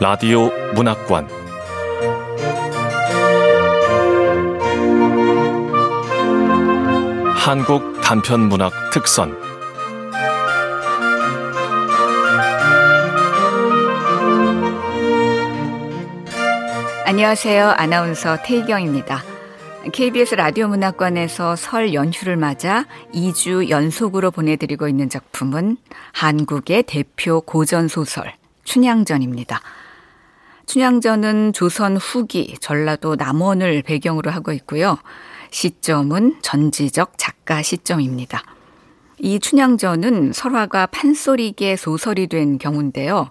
라디오 0.00 0.50
문학관. 0.74 1.28
한국 7.36 8.00
단편 8.00 8.40
문학 8.48 8.72
특선 8.92 9.34
안녕하세요. 17.20 17.74
아나운서 17.76 18.38
태희경입니다. 18.42 19.22
KBS 19.92 20.36
라디오 20.36 20.68
문학관에서 20.68 21.54
설 21.54 21.92
연휴를 21.92 22.38
맞아 22.38 22.86
2주 23.12 23.68
연속으로 23.68 24.30
보내드리고 24.30 24.88
있는 24.88 25.10
작품은 25.10 25.76
한국의 26.14 26.84
대표 26.84 27.42
고전소설 27.42 28.32
춘향전입니다. 28.64 29.60
춘향전은 30.64 31.52
조선 31.52 31.98
후기 31.98 32.56
전라도 32.58 33.16
남원을 33.16 33.82
배경으로 33.82 34.30
하고 34.30 34.52
있고요. 34.52 34.96
시점은 35.50 36.38
전지적 36.40 37.18
작가 37.18 37.60
시점입니다. 37.60 38.42
이 39.18 39.38
춘향전은 39.38 40.32
설화가 40.32 40.86
판소리계 40.86 41.76
소설이 41.76 42.28
된 42.28 42.56
경우인데요. 42.56 43.28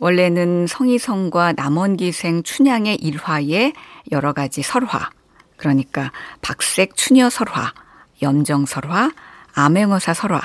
원래는 0.00 0.66
성희성과 0.66 1.52
남원기생 1.52 2.42
춘향의 2.42 2.96
일화에 2.96 3.74
여러 4.10 4.32
가지 4.32 4.62
설화, 4.62 5.10
그러니까 5.58 6.10
박색 6.40 6.96
추녀 6.96 7.28
설화, 7.28 7.74
염정 8.22 8.64
설화, 8.64 9.12
암행어사 9.52 10.14
설화, 10.14 10.40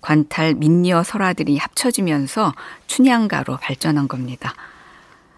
관탈 0.00 0.54
민녀 0.54 1.04
설화들이 1.04 1.58
합쳐지면서 1.58 2.52
춘향가로 2.88 3.58
발전한 3.58 4.08
겁니다. 4.08 4.54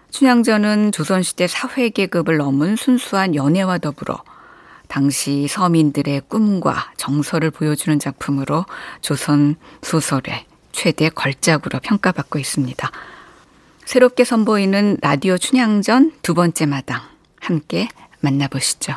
춘향전은 0.09 0.91
조선시대 0.91 1.47
사회계급을 1.47 2.37
넘은 2.37 2.75
순수한 2.75 3.35
연애와 3.35 3.77
더불어 3.77 4.23
당시 4.87 5.47
서민들의 5.47 6.23
꿈과 6.27 6.93
정서를 6.97 7.51
보여주는 7.51 7.97
작품으로 7.99 8.65
조선 9.01 9.55
소설의 9.83 10.45
최대 10.71 11.09
걸작으로 11.09 11.79
평가받고 11.79 12.39
있습니다. 12.39 12.91
새롭게 13.85 14.23
선보이는 14.23 14.97
라디오 15.01 15.37
춘향전 15.37 16.13
두 16.21 16.33
번째 16.33 16.65
마당 16.65 17.01
함께 17.39 17.87
만나보시죠. 18.21 18.95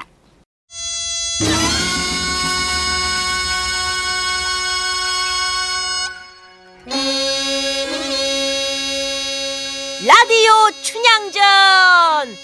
라디오 10.07 10.71
춘향전 10.83 12.37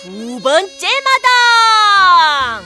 두 0.00 0.40
번째 0.40 0.86
마당 1.04 2.64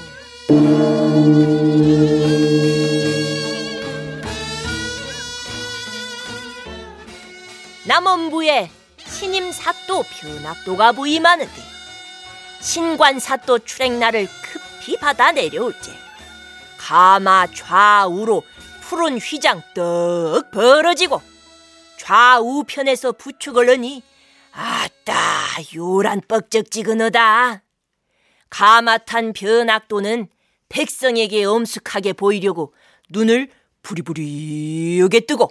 남원부에 7.84 8.70
신임 9.23 9.53
사또 9.53 10.03
변학도가 10.03 10.91
부임하는데 10.91 11.53
신관 12.61 13.20
사또 13.20 13.61
출행날을 13.61 14.27
급히 14.27 14.97
받아 14.97 15.31
내려올지 15.31 15.92
가마 16.77 17.47
좌우로 17.55 18.43
푸른 18.81 19.19
휘장 19.19 19.62
떡 19.75 20.50
벌어지고 20.50 21.22
좌우편에서 21.99 23.12
부축을 23.12 23.66
넣니 23.66 24.03
아따 24.50 25.15
요란 25.77 26.21
뻑적지근하다. 26.27 27.62
가마탄 28.50 29.34
변학도는 29.34 30.31
백성에게 30.69 31.44
엄숙하게 31.44 32.15
보이려고 32.15 32.75
눈을 33.10 33.50
부리부리하게 33.83 35.21
뜨고 35.27 35.49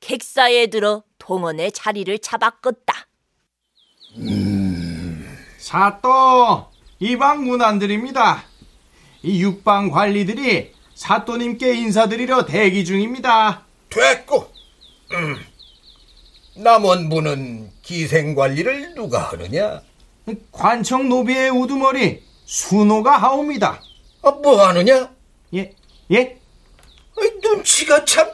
객사에 0.00 0.66
들어 0.66 1.02
동원의 1.26 1.72
자리를 1.72 2.16
잡아껐다. 2.18 2.94
음, 4.18 5.26
사또 5.58 6.66
이방 7.00 7.44
문안드립니다. 7.44 8.44
이 9.24 9.42
육방 9.42 9.90
관리들이 9.90 10.72
사또님께 10.94 11.74
인사드리러 11.74 12.46
대기 12.46 12.84
중입니다. 12.84 13.64
됐고. 13.88 14.52
음. 15.12 15.44
남원 16.58 17.08
부는 17.08 17.72
기생 17.82 18.36
관리를 18.36 18.94
누가 18.94 19.30
하느냐? 19.32 19.82
관청 20.52 21.08
노비의 21.08 21.50
우두머리 21.50 22.22
순호가 22.44 23.16
하옵니다. 23.18 23.82
아, 24.22 24.30
뭐 24.30 24.64
하느냐? 24.64 25.10
예, 25.54 25.74
예? 26.12 26.40
아이, 27.18 27.30
눈치가 27.42 28.04
참. 28.04 28.30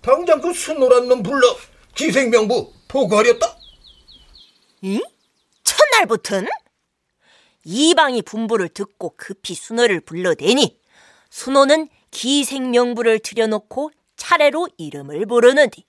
당장 0.00 0.40
그 0.40 0.52
순호란 0.54 1.08
놈 1.08 1.22
불러 1.22 1.56
기생명부 1.94 2.72
보고하렸다. 2.88 3.56
응? 4.84 5.00
첫날부턴? 5.62 6.46
이방이 7.64 8.22
분부를 8.22 8.68
듣고 8.68 9.14
급히 9.16 9.54
순호를 9.54 10.00
불러대니 10.00 10.78
순호는 11.30 11.88
기생명부를 12.10 13.20
들여놓고 13.20 13.90
차례로 14.16 14.68
이름을 14.76 15.26
부르는디 15.26 15.84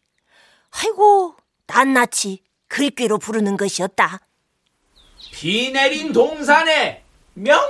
아이고 0.71 1.35
낱낱이 1.67 2.43
글귀로 2.67 3.17
부르는 3.19 3.57
것이었다. 3.57 4.19
비 5.31 5.71
내린 5.71 6.13
동산에 6.13 7.03
명월이 7.33 7.65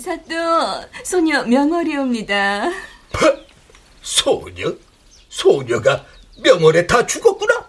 사또 0.00 0.88
소녀 1.04 1.42
명월이옵니다. 1.44 2.70
소녀? 4.00 4.74
소녀가 5.28 6.06
명월에 6.38 6.86
다 6.86 7.04
죽었구나. 7.06 7.66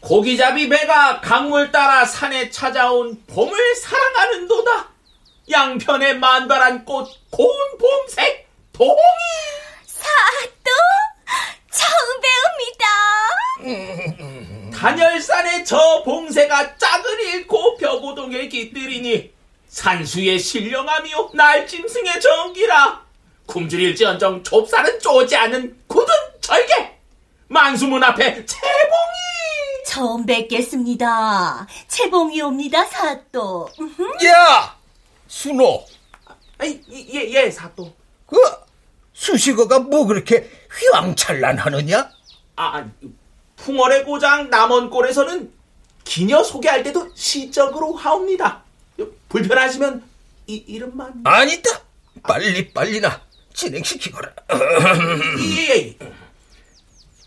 고기잡이 0.00 0.68
배가 0.68 1.20
강물 1.20 1.70
따라 1.70 2.04
산에 2.04 2.50
찾아온 2.50 3.22
봄을 3.26 3.74
사랑하는 3.76 4.48
도다. 4.48 4.88
양편에 5.50 6.14
만발한 6.14 6.84
꽃 6.84 7.08
고운 7.30 7.54
봄색 7.78 8.48
동이. 8.72 8.96
사또 9.86 10.70
처음 11.70 12.20
배웁니다. 12.20 12.86
단열산의 14.78 15.64
저 15.64 16.02
봉새가 16.04 16.78
짝을 16.78 17.20
잃고 17.20 17.76
벼고동에 17.76 18.48
깃들이니 18.48 19.30
산수의 19.68 20.38
신령함이요 20.38 21.30
날짐승의 21.34 22.20
정기라 22.20 23.04
굶주릴지언정 23.46 24.42
좁쌀은 24.42 24.98
쪼지 25.00 25.36
않은 25.36 25.78
굳은 25.86 26.14
절개 26.40 26.99
만수문 27.60 28.02
앞에 28.04 28.46
채봉이 28.46 29.84
처음 29.84 30.24
뵙겠습니다. 30.24 31.66
채봉이옵니다 31.88 32.84
사또. 32.86 33.68
야 34.24 34.76
순호. 35.26 35.84
예예 36.62 37.32
예, 37.32 37.50
사또. 37.50 37.92
그 38.26 38.36
수식어가 39.12 39.80
뭐 39.80 40.06
그렇게 40.06 40.48
휘황찬란하느냐? 40.78 42.08
아, 42.54 42.88
풍월의 43.56 44.04
고장 44.04 44.48
남원골에서는 44.48 45.52
기녀 46.04 46.44
소개할 46.44 46.84
때도 46.84 47.10
시적으로 47.16 47.94
하옵니다. 47.94 48.62
불편하시면 49.28 50.04
이 50.46 50.54
이름만 50.68 51.20
아니다. 51.24 51.80
빨리 52.22 52.72
빨리나 52.72 53.20
진행시키거라. 53.54 54.30
예. 55.68 55.96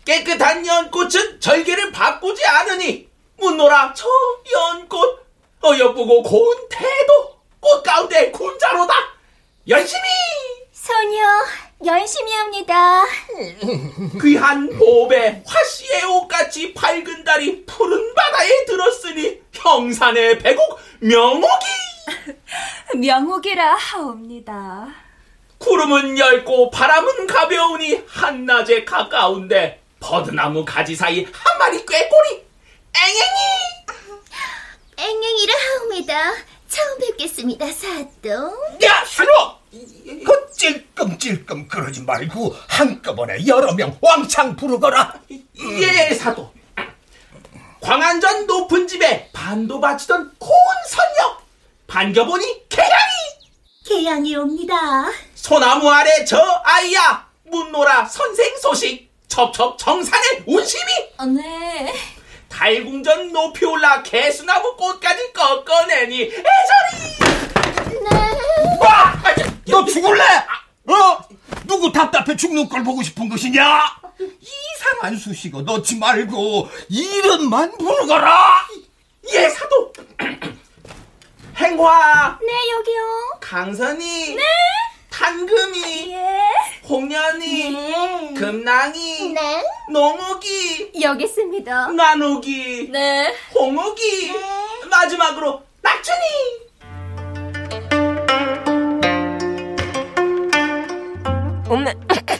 깨끗한 0.04 0.66
연꽃은 0.66 1.40
절개를 1.40 1.92
바꾸지 1.92 2.44
않으니 2.44 3.08
묻노라 3.38 3.94
저 3.94 4.06
연꽃 4.52 5.24
어여쁘고 5.64 6.22
고운 6.22 6.68
태도 6.68 7.40
꽃 7.60 7.82
가운데 7.82 8.30
군자로다 8.30 8.92
열심히 9.68 10.02
소녀 10.72 11.22
열심히 11.86 12.32
합니다. 12.34 13.04
귀한 14.22 14.68
봄에 14.78 15.42
화씨의 15.46 16.04
옷같이 16.04 16.74
밝은 16.74 17.24
달이 17.24 17.64
푸른 17.64 18.14
바다에 18.14 18.64
들었으니 18.66 19.40
형산의 19.52 20.38
배곡 20.38 20.78
명옥이 21.00 21.66
명옥이라 23.00 23.74
하옵니다. 23.74 24.88
구름은 25.58 26.18
얇고 26.18 26.70
바람은 26.70 27.26
가벼우니 27.26 28.04
한낮에 28.06 28.84
가까운데 28.84 29.80
버드나무 30.04 30.64
가지 30.66 30.94
사이 30.94 31.24
한 31.24 31.58
마리 31.58 31.78
꾀꼬리 31.86 32.44
앵앵이 32.94 33.44
앵앵이라 34.96 35.54
하옵니다. 35.54 36.34
처음 36.68 36.98
뵙겠습니다, 36.98 37.66
사또. 37.72 38.30
야, 38.84 39.04
순호! 39.06 39.30
그 40.24 40.52
찔끔찔끔 40.52 41.68
그러지 41.68 42.02
말고 42.02 42.54
한꺼번에 42.68 43.44
여러 43.46 43.72
명 43.72 43.96
왕창 44.00 44.54
부르거라. 44.56 45.20
예, 45.30 46.14
사도. 46.14 46.52
광안전 47.80 48.46
높은 48.46 48.86
집에 48.86 49.30
반도 49.32 49.80
바치던 49.80 50.34
고운 50.38 50.58
선녀. 50.88 51.38
반겨보니 51.86 52.68
개량이. 52.68 53.14
개양이 53.86 54.36
옵니다. 54.36 54.74
소나무 55.34 55.90
아래 55.90 56.24
저 56.24 56.38
아이야. 56.64 57.26
문노라 57.44 58.06
선생 58.06 58.56
소식. 58.58 59.13
첩첩 59.28 59.78
정산의 59.78 60.44
운심이. 60.46 60.92
어, 61.18 61.26
네. 61.26 61.92
달궁전 62.48 63.32
높이 63.32 63.64
올라 63.64 64.02
개수나무 64.02 64.76
꽃까지 64.76 65.32
꺾어내니 65.32 66.22
애절이. 66.22 66.44
네. 68.10 68.78
와! 68.80 69.20
너 69.66 69.84
죽을래? 69.84 70.22
어? 70.86 71.18
누구 71.66 71.90
답답해 71.90 72.36
죽는 72.36 72.68
걸 72.68 72.84
보고 72.84 73.02
싶은 73.02 73.28
것이냐? 73.28 73.82
이상한 74.20 75.16
수식어 75.16 75.62
넣지 75.62 75.96
말고 75.96 76.68
이름만 76.88 77.76
부르거라. 77.76 78.68
예, 79.32 79.48
사도. 79.48 79.92
행화. 81.56 82.38
네, 82.40 82.52
여기요. 82.70 83.38
강선이. 83.40 84.34
네. 84.36 84.42
탄금이. 85.18 86.12
예. 86.12 86.26
홍련이. 86.88 87.70
네. 87.70 88.34
금낭이. 88.34 89.32
네. 89.32 89.62
농옥이. 89.92 90.90
여기 91.00 91.24
있습니다. 91.24 91.88
나누기. 91.92 92.90
네. 92.90 93.32
홍옥이. 93.54 94.32
마지막으로 94.90 95.62
낙춘이. 95.82 96.18
엄마, 101.68 101.92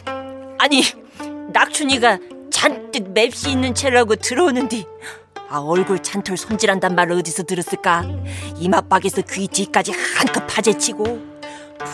아니 0.59 0.83
낙춘이가 1.53 2.19
잔뜩 2.51 3.11
맵시 3.13 3.51
있는 3.51 3.73
채라고 3.73 4.17
들어오는데 4.17 4.83
아 5.49 5.59
얼굴 5.59 6.01
잔털 6.03 6.37
손질한단 6.37 6.93
말을 6.95 7.17
어디서 7.17 7.43
들었을까? 7.43 8.05
이마박에서 8.57 9.23
귀 9.23 9.47
뒤까지 9.47 9.91
한껏 9.91 10.45
파제치고 10.47 11.34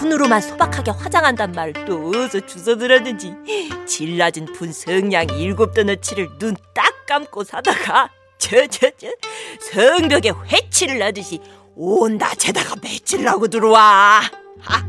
푼으로만 0.02 0.42
소박하게 0.42 0.90
화장한단 0.92 1.52
말을 1.52 1.74
또 1.86 2.10
어디서 2.10 2.40
주워 2.48 2.76
들었는지. 2.76 3.36
질 3.86 4.18
낮은 4.18 4.46
분 4.54 4.74
성냥 4.74 5.28
일곱 5.38 5.76
도너치를 5.76 6.28
눈 6.40 6.56
딱 6.74 7.06
감고 7.06 7.44
사다가 7.44 8.10
저저저 8.40 9.08
성벽에 9.60 10.32
회치를 10.52 10.98
놔듯이 10.98 11.40
온다 11.76 12.34
제다가 12.36 12.76
하고 13.28 13.48
들어와. 13.48 14.22
아, 14.66 14.84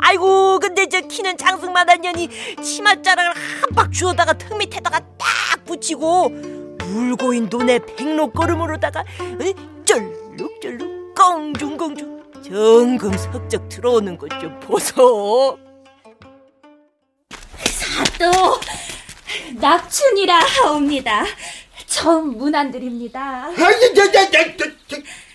아이고 0.00 0.58
근데 0.58 0.86
저 0.86 1.00
키는 1.00 1.38
장승만한 1.38 2.02
년이 2.02 2.28
치맛자락을 2.62 3.32
한 3.32 3.74
박 3.74 3.90
주워다가 3.92 4.32
턱 4.34 4.58
밑에다가 4.58 5.00
딱 5.18 5.64
붙이고 5.64 6.28
물고인 6.78 7.48
눈에 7.50 7.78
백록걸음으로다가 7.78 9.00
어, 9.00 9.84
쩔룩쩔룩 9.84 11.14
껑중껑중 11.14 12.15
정금 12.46 13.16
석적 13.16 13.68
들어오는 13.68 14.16
것 14.18 14.28
좀 14.40 14.58
보소 14.60 15.58
사또. 17.64 18.60
낙춘이라 19.54 20.38
하옵니다. 20.38 21.24
처음 21.86 22.36
문안드립니다. 22.36 23.46
아, 23.46 23.50
야, 23.50 23.56
야, 24.14 24.22
야, 24.22 24.52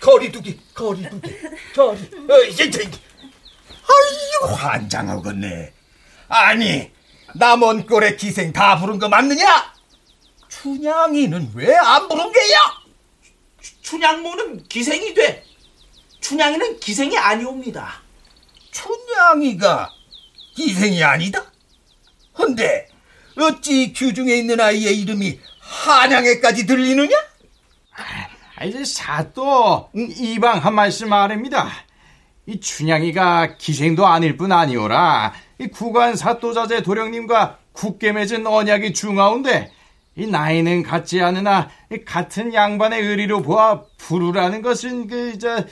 거리두기, 0.00 0.60
거리두기, 0.74 1.30
거리. 1.74 1.78
어. 1.78 1.96
아이고, 3.88 4.54
환장하겠네. 4.56 5.72
아니, 6.28 6.90
남원 7.34 7.86
꼴의 7.86 8.16
기생 8.16 8.52
다 8.52 8.78
부른 8.78 8.98
거 8.98 9.08
맞느냐? 9.08 9.72
춘향이는 10.48 11.52
왜 11.54 11.74
안 11.76 12.08
부른 12.08 12.32
게야? 12.32 12.58
춘향모는 13.82 14.64
기생이 14.68 15.14
돼. 15.14 15.44
춘향이는 16.32 16.80
기생이 16.80 17.18
아니옵니다. 17.18 18.00
춘향이가 18.70 19.90
기생이 20.54 21.04
아니다? 21.04 21.44
헌데 22.38 22.88
어찌 23.36 23.92
규중에 23.92 24.36
있는 24.36 24.58
아이의 24.58 24.98
이름이 25.00 25.38
한양에까지 25.60 26.64
들리느냐? 26.64 27.14
아, 28.56 28.64
이제 28.64 28.82
사또 28.82 29.90
음, 29.94 30.08
이방 30.10 30.64
한 30.64 30.74
말씀 30.74 31.12
아랍니다. 31.12 31.68
이 32.46 32.58
춘향이가 32.60 33.58
기생도 33.58 34.06
아닐 34.06 34.38
뿐 34.38 34.52
아니오라. 34.52 35.34
이 35.58 35.66
구관 35.66 36.16
사또자재 36.16 36.82
도령님과 36.82 37.58
굳게 37.72 38.12
맺은 38.12 38.46
언약이 38.46 38.94
중하온데 38.94 39.70
이 40.16 40.26
나이는 40.26 40.82
같지 40.82 41.20
않으나 41.20 41.68
이 41.92 41.98
같은 42.06 42.54
양반의 42.54 43.02
의리로 43.02 43.42
보아 43.42 43.82
부르라는 43.98 44.62
것은 44.62 45.08
그저 45.08 45.66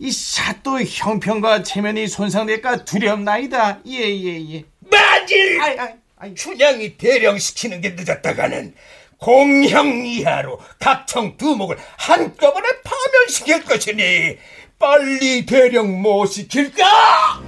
이 0.00 0.12
사또 0.12 0.80
형편과 0.80 1.64
체면이 1.64 2.06
손상될까 2.06 2.84
두렵나이다. 2.84 3.80
예예 3.84 4.54
예. 4.54 4.64
맞을! 4.88 5.60
아이 5.60 5.76
아이 5.78 5.88
아이. 6.18 6.34
춘향이 6.34 6.96
대령시키는 6.96 7.80
게 7.80 7.90
늦었다가는 7.90 8.74
공형 9.18 10.06
이하로 10.06 10.60
각청 10.78 11.36
두목을 11.36 11.76
한꺼번에 11.96 12.68
파면시킬 12.84 13.64
것이니 13.64 14.36
빨리 14.78 15.44
대령 15.44 16.00
못 16.00 16.26
시킬까? 16.26 17.42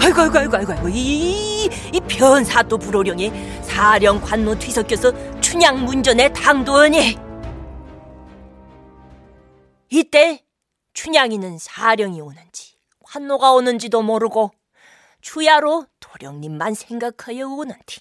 아이고 0.00 0.20
아이고 0.20 0.38
아이고 0.38 0.56
아이고, 0.58 0.72
아이고. 0.72 0.88
이, 0.90 1.68
이 1.92 2.00
변사또 2.06 2.78
불호령이 2.78 3.32
사령 3.62 4.20
관노 4.20 4.56
뒤섞여서 4.60 5.40
춘향 5.40 5.84
문전에 5.84 6.32
당도하니 6.32 7.16
이때 9.96 10.44
춘향이는 10.92 11.58
사령이 11.58 12.20
오는지 12.20 12.74
관노가 12.98 13.52
오는지도 13.52 14.02
모르고 14.02 14.50
추야로 15.20 15.86
도령님만 16.00 16.74
생각하여 16.74 17.46
오는디. 17.46 18.00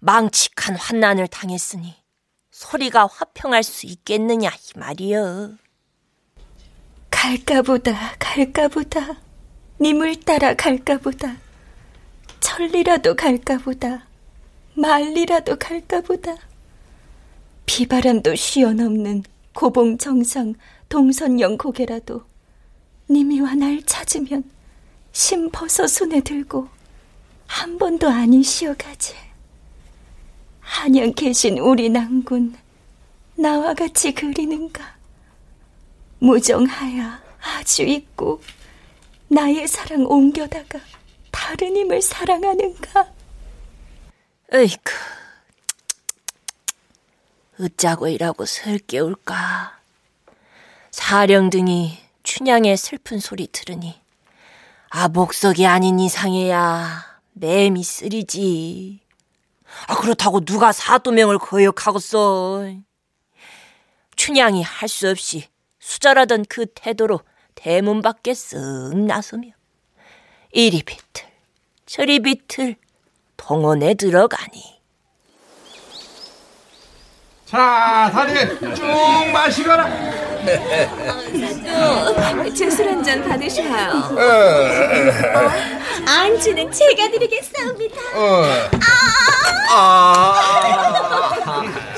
망측한 0.00 0.76
환난을 0.76 1.28
당했으니 1.28 1.94
소리가 2.50 3.06
화평할 3.06 3.62
수 3.62 3.86
있겠느냐 3.86 4.50
이 4.50 4.78
말이여. 4.78 5.52
갈까보다 7.10 8.14
갈까보다. 8.18 9.16
님을 9.80 10.20
따라 10.20 10.52
갈까보다. 10.52 11.38
천리라도 12.40 13.16
갈까보다. 13.16 14.06
말리라도 14.74 15.56
갈까보다. 15.56 16.36
비바람도 17.64 18.34
쉬어넘는 18.34 19.24
고봉 19.56 19.96
정상 19.96 20.54
동선영 20.90 21.56
고개라도 21.56 22.22
님이와 23.08 23.54
날 23.54 23.82
찾으면 23.82 24.44
심 25.12 25.50
벗어 25.50 25.86
손에 25.86 26.20
들고 26.20 26.68
한 27.46 27.78
번도 27.78 28.06
아니 28.06 28.42
쉬어가지. 28.42 29.14
한양 30.60 31.14
계신 31.14 31.56
우리 31.56 31.88
낭군 31.88 32.54
나와 33.34 33.72
같이 33.72 34.12
그리는가? 34.12 34.94
무정하야 36.18 37.22
아주 37.40 37.82
있고 37.84 38.42
나의 39.28 39.66
사랑 39.66 40.04
옮겨다가 40.04 40.78
다른 41.30 41.74
힘을 41.74 42.02
사랑하는가? 42.02 43.10
어이쿠 44.52 44.92
어짜고 47.58 48.08
이라고 48.08 48.44
설깨울까? 48.44 49.78
사령 50.90 51.50
등이 51.50 51.98
춘향의 52.22 52.76
슬픈 52.76 53.18
소리 53.18 53.46
들으니 53.46 53.98
아 54.90 55.08
목석이 55.08 55.66
아닌 55.66 55.98
이상해야 55.98 57.20
맴이 57.32 57.82
쓰리지. 57.82 59.00
아 59.88 59.96
그렇다고 59.96 60.40
누가 60.44 60.72
사또명을 60.72 61.38
거역하겠어 61.38 62.74
춘향이 64.16 64.62
할 64.62 64.88
수 64.88 65.10
없이 65.10 65.48
수절하던 65.80 66.46
그 66.48 66.66
태도로 66.66 67.20
대문 67.54 68.00
밖에 68.00 68.32
쓱 68.32 68.96
나서며 69.06 69.50
이리 70.52 70.82
비틀 70.82 71.26
저리 71.84 72.20
비틀 72.20 72.76
동원에 73.36 73.94
들어가니 73.94 74.75
자 77.46 78.10
다들 78.12 78.58
쭉 78.74 78.84
마시거라. 79.32 79.88
제술 82.56 82.88
한 82.88 83.02
잔 83.04 83.22
받으셔요 83.28 84.16
안주는 86.06 86.72
제가 86.72 87.08
드리겠사옵니다. 87.08 87.96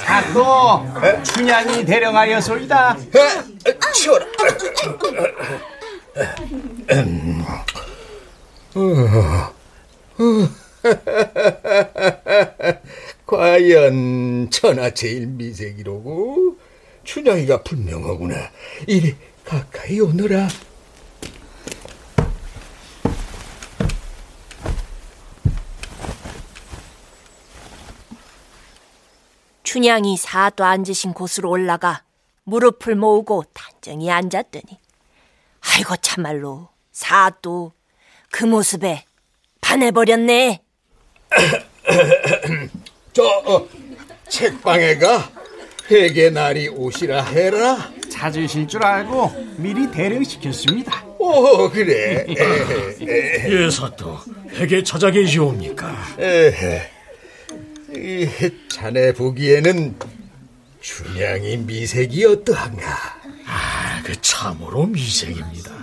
사또 0.05 0.87
춘향이 1.23 1.85
대령하여소이다. 1.87 2.97
에? 3.17 3.73
치워라. 3.95 4.27
과연 13.27 14.51
천하 14.51 14.91
제일 14.91 15.27
미색이로고 15.27 16.57
춘향이가 17.05 17.63
분명하구나. 17.63 18.51
이리 18.87 19.17
가까이 19.45 20.01
오너라. 20.01 20.49
춘향이 29.63 30.17
사도 30.17 30.65
앉으신 30.65 31.13
곳으로 31.13 31.51
올라가 31.51 32.03
무릎을 32.45 32.95
모으고 32.95 33.45
단정히 33.53 34.11
앉았더니 34.11 34.79
아이고 35.61 35.97
참말로 35.97 36.69
사도 36.91 37.73
그 38.31 38.45
모습에 38.45 39.05
반해버렸네. 39.61 40.63
저 43.13 43.23
어, 43.25 43.69
책방에 44.29 44.97
가 44.97 45.31
회개 45.91 46.31
날이 46.31 46.69
오시라 46.69 47.25
해라. 47.25 47.93
찾으실 48.11 48.67
줄 48.67 48.85
알고 48.85 49.55
미리 49.57 49.91
대령시켰습니다. 49.91 51.05
오 51.19 51.69
그래. 51.71 52.27
예, 53.01 53.71
사또. 53.71 54.19
회계 54.55 54.83
찾아 54.83 55.11
계시옵니까? 55.11 55.95
에헤. 56.19 56.91
이 57.95 58.29
자네 58.69 59.13
보기에는 59.13 59.97
춘향이 60.81 61.57
미색이 61.59 62.25
어떠한가? 62.25 62.87
아, 63.47 64.03
그 64.05 64.21
참으로 64.21 64.87
미색입니다. 64.87 65.78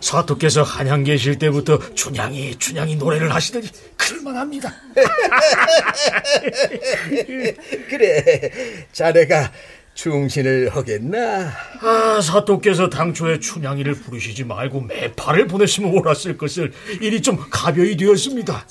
사또께서 0.00 0.62
한양 0.62 1.04
계실 1.04 1.38
때부터 1.38 1.78
춘향이 1.94 2.58
춘향이 2.58 2.96
노래를 2.96 3.34
하시더니 3.34 3.68
클만합니다. 3.96 4.72
그래, 7.88 8.50
자네가 8.92 9.52
중신을 9.94 10.74
하겠나? 10.74 11.52
아, 11.82 12.20
사또께서 12.22 12.88
당초에 12.88 13.40
춘향이를 13.40 13.94
부르시지 13.94 14.44
말고 14.44 14.82
매파를 14.82 15.46
보냈으면 15.46 15.92
옳았을 15.92 16.38
것을 16.38 16.72
일이 17.00 17.20
좀 17.20 17.36
가벼이 17.50 17.96
되었습니다. 17.96 18.66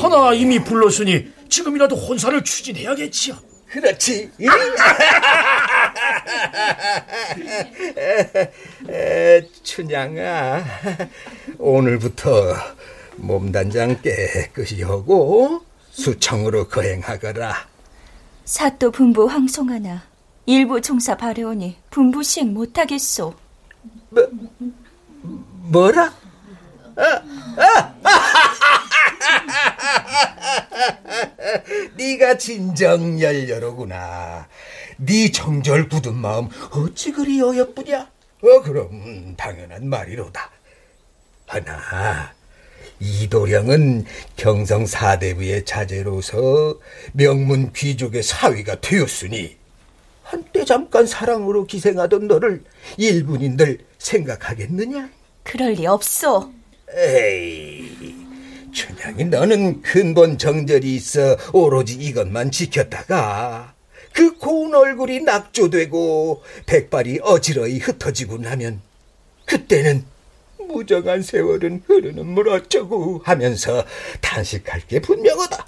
하나 0.00 0.32
이미 0.32 0.62
불렀으니 0.62 1.32
지금이라도 1.48 1.96
혼사를 1.96 2.42
추진해야겠지요. 2.44 3.36
그렇지. 3.70 4.30
에, 8.88 9.46
춘향아, 9.62 10.64
오늘부터 11.58 12.54
몸단장 13.16 14.00
깨끗이 14.02 14.82
하고 14.82 15.60
수청으로 15.90 16.68
거행하거라. 16.68 17.54
사또 18.44 18.90
분부 18.90 19.26
황송하나 19.26 20.02
일부 20.46 20.80
총사 20.80 21.16
바래오니 21.16 21.76
분부 21.90 22.22
시행 22.22 22.52
못하겠소. 22.54 23.34
뭐, 24.10 24.28
뭐라? 25.70 26.12
네가 31.96 32.38
진정 32.38 33.20
열려로구나. 33.20 34.48
네 34.98 35.30
정절 35.30 35.88
굳은 35.88 36.14
마음 36.14 36.48
어찌 36.70 37.12
그리 37.12 37.40
어여쁘냐? 37.40 38.10
어 38.42 38.62
그럼 38.62 39.34
당연한 39.36 39.88
말이로다. 39.88 40.50
하나 41.46 42.32
이도령은 43.00 44.04
경성 44.36 44.86
사대부의 44.86 45.64
자제로서 45.64 46.78
명문 47.12 47.72
귀족의 47.72 48.22
사위가 48.22 48.80
되었으니 48.80 49.56
한때 50.22 50.64
잠깐 50.64 51.06
사랑으로 51.06 51.66
기생하던 51.66 52.28
너를 52.28 52.62
일본인들 52.98 53.78
생각하겠느냐? 53.98 55.10
그럴 55.42 55.72
리 55.72 55.86
없소. 55.86 56.52
에이, 56.94 58.16
춘향이 58.72 59.24
너는 59.24 59.82
근본 59.82 60.38
정절이 60.38 60.94
있어 60.96 61.36
오로지 61.52 61.94
이것만 61.94 62.50
지켰다가 62.50 63.74
그 64.12 64.36
고운 64.38 64.74
얼굴이 64.74 65.20
낙조되고 65.20 66.42
백발이 66.66 67.20
어지러이 67.22 67.78
흩어지고 67.78 68.38
나면 68.38 68.80
그때는 69.46 70.04
무정한 70.68 71.22
세월은 71.22 71.82
흐르는 71.86 72.26
물 72.26 72.48
어쩌고 72.48 73.22
하면서 73.24 73.84
탄식할 74.20 74.82
게 74.88 75.00
분명하다. 75.00 75.66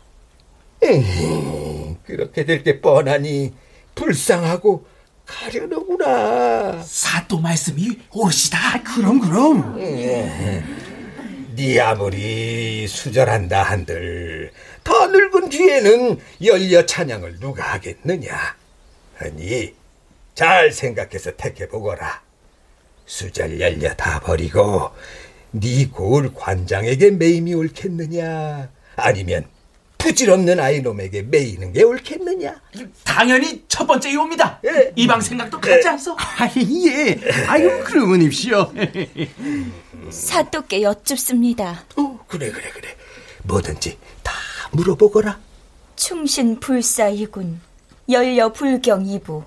에이, 0.85 1.97
그렇게 2.05 2.45
될 2.45 2.63
게 2.65 2.81
뻔하니 2.81 3.53
불쌍하고 3.95 4.85
가려는구나. 5.27 6.83
사또 6.83 7.39
말씀이 7.39 7.89
옳으시다. 8.13 8.83
그럼 8.83 9.21
그럼. 9.21 9.77
네 11.55 11.81
아무리 11.81 12.87
수절한다 12.89 13.63
한들 13.63 14.53
더 14.83 15.07
늙은 15.09 15.51
뒤에는 15.51 16.19
열려 16.43 16.87
찬양을 16.87 17.41
누가 17.41 17.75
하겠느냐? 17.75 18.57
아니 19.19 19.75
잘 20.35 20.73
생각해서 20.73 21.37
택해보거라. 21.37 22.23
수절 23.05 23.61
열려 23.61 23.95
다 23.95 24.21
버리고 24.21 24.93
네 25.51 25.89
고을 25.89 26.33
관장에게 26.35 27.11
매임이 27.11 27.53
옳겠느냐? 27.53 28.71
아니면 28.97 29.45
부질없는 30.03 30.59
아이놈에게 30.59 31.23
매이는 31.23 31.73
게 31.73 31.85
옳겠느냐? 31.85 32.61
당연히 33.05 33.63
첫 33.69 33.87
번째 33.87 34.11
이옵니다. 34.11 34.59
예. 34.65 34.93
이방 34.97 35.21
생각도 35.21 35.61
같지 35.61 35.87
않소? 35.87 36.17
아, 36.19 36.51
예. 36.57 37.21
아유, 37.47 37.83
그러면 37.85 38.21
입시오. 38.21 38.73
사또께 40.11 40.83
여쭙습니다. 40.83 41.85
어, 41.97 42.19
그래 42.27 42.51
그래 42.51 42.69
그래. 42.75 42.97
뭐든지 43.45 43.97
다 44.25 44.33
물어보거라. 44.73 45.39
충신 45.95 46.59
불사 46.59 47.09
이군, 47.09 47.61
열려 48.09 48.53
불경 48.53 49.07
이부. 49.07 49.45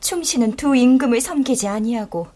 충신은 0.00 0.56
두 0.56 0.74
임금을 0.74 1.20
섬기지 1.20 1.68
아니하고 1.68 2.26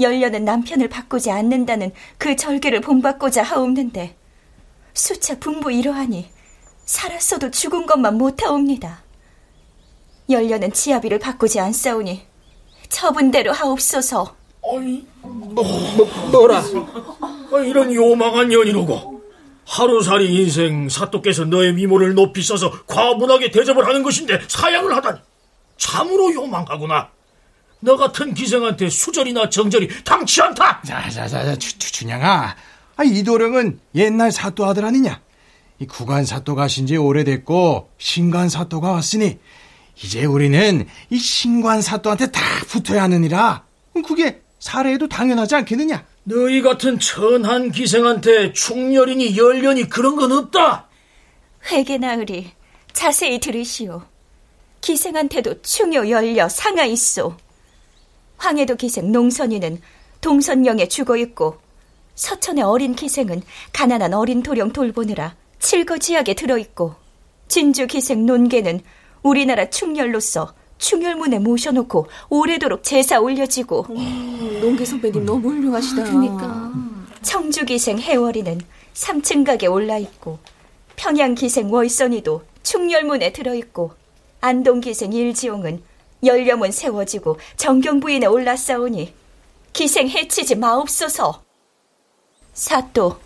열려는 0.00 0.44
남편을 0.44 0.88
바꾸지 0.88 1.30
않는다는 1.30 1.92
그 2.18 2.36
절개를 2.36 2.82
본받고자 2.82 3.42
하옵는데 3.42 4.16
수차 4.92 5.38
분부 5.38 5.72
이러하니 5.72 6.30
살았어도 6.84 7.50
죽은 7.50 7.86
것만 7.86 8.18
못하옵니다. 8.18 9.02
열려는 10.30 10.72
지아비를 10.72 11.18
바꾸지 11.18 11.60
않사오니 11.60 12.26
처분대로 12.88 13.52
하옵소서. 13.52 14.36
아니, 14.74 15.06
뭐, 15.22 15.64
뭐라? 16.30 16.58
아, 16.58 17.58
이런 17.58 17.92
요망한 17.92 18.48
년이로고 18.48 19.22
하루살이 19.66 20.34
인생 20.34 20.88
사또께서 20.88 21.44
너의 21.44 21.72
미모를 21.74 22.14
높이 22.14 22.42
써서 22.42 22.70
과분하게 22.86 23.50
대접을 23.50 23.86
하는 23.86 24.02
것인데 24.02 24.40
사양을 24.48 24.94
하다니 24.96 25.18
참으로 25.78 26.32
요망하구나. 26.32 27.10
너 27.80 27.96
같은 27.96 28.34
기생한테 28.34 28.88
수절이나 28.88 29.50
정절이 29.50 30.04
당치 30.04 30.40
않다. 30.40 30.82
자자자자, 30.86 31.56
춘향아. 31.58 32.54
아, 32.96 33.02
이도령은 33.04 33.80
옛날 33.96 34.30
사또 34.30 34.64
아들 34.66 34.84
아니냐? 34.84 35.20
이 35.82 35.86
구간 35.86 36.24
사또 36.24 36.54
가 36.54 36.68
신 36.68 36.86
지 36.86 36.96
오래됐고 36.96 37.90
신관 37.98 38.48
사또가 38.48 38.92
왔으니 38.92 39.38
이제 40.02 40.24
우리는 40.24 40.86
이 41.10 41.18
신관 41.18 41.82
사또한테 41.82 42.30
다 42.30 42.40
붙어야 42.68 43.02
하느니라. 43.02 43.64
그게 44.06 44.42
사례에도 44.60 45.08
당연하지 45.08 45.56
않겠느냐? 45.56 46.04
너희 46.22 46.62
같은 46.62 47.00
천한 47.00 47.72
기생한테 47.72 48.52
충렬이니 48.52 49.36
열련이 49.36 49.88
그런 49.88 50.14
건 50.14 50.30
없다. 50.30 50.86
회개나으리 51.70 52.52
자세히 52.92 53.40
들으시오. 53.40 54.02
기생한테도 54.82 55.62
충요 55.62 56.08
열려 56.08 56.48
상하 56.48 56.84
있소. 56.84 57.36
황해도 58.38 58.76
기생 58.76 59.10
농선이는 59.10 59.80
동선령에 60.20 60.86
죽어 60.86 61.16
있고 61.16 61.58
서천의 62.14 62.62
어린 62.62 62.94
기생은 62.94 63.42
가난한 63.72 64.14
어린 64.14 64.42
도령 64.44 64.72
돌보느라 64.72 65.34
칠거지약에 65.62 66.34
들어 66.34 66.58
있고 66.58 66.94
진주 67.48 67.86
기생 67.86 68.26
논계는 68.26 68.80
우리나라 69.22 69.70
충렬로서 69.70 70.52
충혈문에 70.78 71.38
모셔놓고 71.38 72.08
오래도록 72.28 72.82
제사 72.82 73.20
올려지고 73.20 73.86
농계 74.60 74.84
선배님 74.84 75.24
너무 75.24 75.48
훌륭하시다. 75.48 76.04
그러니까 76.04 76.72
청주 77.22 77.64
기생 77.64 77.98
해월이는 78.00 78.60
3층 78.94 79.46
각에 79.46 79.68
올라 79.68 79.96
있고 79.98 80.40
평양 80.96 81.34
기생 81.34 81.72
월선이도 81.72 82.42
충렬문에 82.64 83.32
들어 83.32 83.54
있고 83.54 83.92
안동 84.40 84.80
기생 84.80 85.12
일지용은 85.12 85.82
연령은 86.24 86.72
세워지고 86.72 87.38
정경부인에 87.56 88.26
올라싸우니 88.26 89.14
기생 89.72 90.08
해치지 90.08 90.56
마옵소서. 90.56 91.42
사또, 92.52 93.16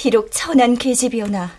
비록 0.00 0.30
천한 0.32 0.78
계집이오나 0.78 1.58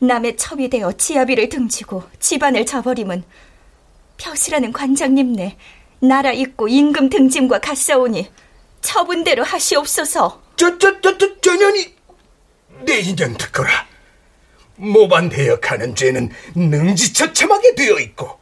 남의 0.00 0.36
첩이 0.36 0.70
되어 0.70 0.90
지아비를 0.90 1.48
등지고 1.48 2.02
집안을 2.18 2.66
저버림은 2.66 3.22
펴시라는 4.16 4.72
관장님네 4.72 5.56
나라 6.00 6.32
잊고 6.32 6.66
임금 6.66 7.10
등짐과 7.10 7.60
같사오니 7.60 8.28
처분대로 8.80 9.44
하시옵소서. 9.44 10.42
저, 10.56 10.76
저, 10.78 11.00
저, 11.00 11.16
저, 11.16 11.40
전현이 11.40 11.94
내 12.86 12.98
인연 12.98 13.36
듣거라. 13.36 13.86
모반 14.74 15.28
대역하는 15.28 15.94
죄는 15.94 16.30
능지처참하게 16.56 17.76
되어 17.76 18.00
있고 18.00 18.40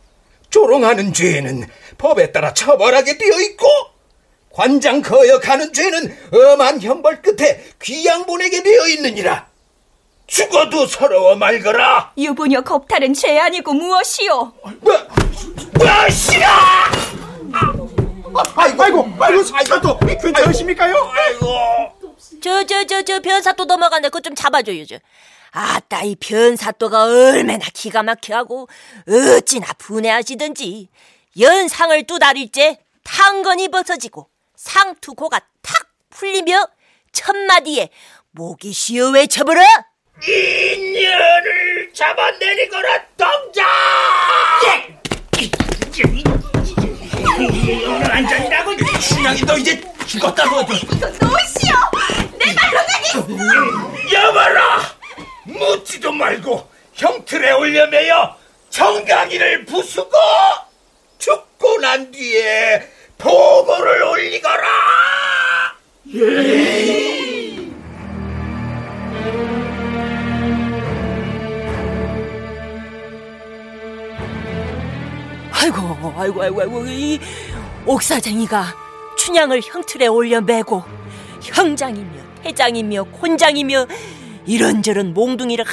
조롱하는 0.48 1.12
죄는 1.12 1.68
법에 1.98 2.32
따라 2.32 2.54
처벌하게 2.54 3.18
되어 3.18 3.40
있고 3.42 3.66
관장 4.54 5.02
거역하는 5.02 5.72
죄는 5.72 6.16
엄한 6.32 6.80
형벌 6.80 7.22
끝에 7.22 7.64
귀양 7.82 8.24
보내게 8.24 8.62
되어 8.62 8.86
있느니라. 8.86 9.48
죽어도 10.28 10.86
서러워 10.86 11.34
말거라. 11.34 12.12
유부녀 12.16 12.62
겁탈은 12.62 13.14
죄 13.14 13.36
아니고 13.36 13.72
무엇이요? 13.72 14.52
뭐, 14.80 14.94
무엇이야! 15.74 16.48
아이고, 18.56 18.82
아이고, 18.82 19.08
아이고, 19.18 19.42
사또 19.42 19.98
괜찮으십니까요? 19.98 20.94
아이고. 21.12 22.14
저, 22.40 22.64
저, 22.64 22.84
저, 22.84 23.02
저, 23.02 23.20
변사또 23.20 23.64
넘어간다. 23.64 24.08
그거 24.08 24.20
좀 24.20 24.34
잡아줘요, 24.36 24.86
저. 24.86 24.98
아따, 25.50 26.02
이 26.04 26.14
변사또가 26.16 27.04
얼마나 27.04 27.64
기가 27.72 28.02
막혀 28.02 28.36
하고, 28.36 28.68
어찌나 29.08 29.66
분해하시든지, 29.78 30.88
연상을 31.38 32.06
뚜다릴째 32.06 32.78
탕건이 33.04 33.68
벗어지고, 33.68 34.28
상투고가 34.68 35.40
탁 35.62 35.86
풀리며, 36.10 36.66
첫 37.12 37.36
마디에, 37.36 37.90
목이 38.30 38.72
쉬어 38.72 39.10
외쳐버려! 39.10 39.62
인연을 40.26 41.92
잡아내리거라, 41.92 43.04
동자! 43.16 43.62
안전이라고 48.10 48.76
춘향이 49.00 49.40
너 49.42 49.58
이제 49.58 49.80
죽었다고 50.06 50.62
노시오! 50.62 51.76
내 52.38 52.52
말로 52.54 52.80
되겠어! 52.86 54.12
여봐라 54.12 54.80
묻지도 55.44 56.10
말고 56.12 56.70
형틀에 56.94 57.52
올려매여 57.52 58.38
정강이를 58.70 59.66
부수고 59.66 60.16
죽고 61.18 61.80
난 61.80 62.10
뒤에 62.10 62.93
보고를 63.18 64.02
올리거라! 64.02 64.66
아이고, 75.52 76.12
아이고, 76.16 76.42
아이고, 76.42 76.60
아이고, 76.60 76.86
이 76.86 77.18
옥사쟁이가 77.86 78.74
춘향을 79.16 79.62
형틀에 79.64 80.06
올려 80.06 80.40
매고 80.40 80.82
형장이며 81.42 82.10
태장이며 82.42 83.04
곤장이며 83.04 83.86
이런저런 84.46 85.14
몽둥이를 85.14 85.64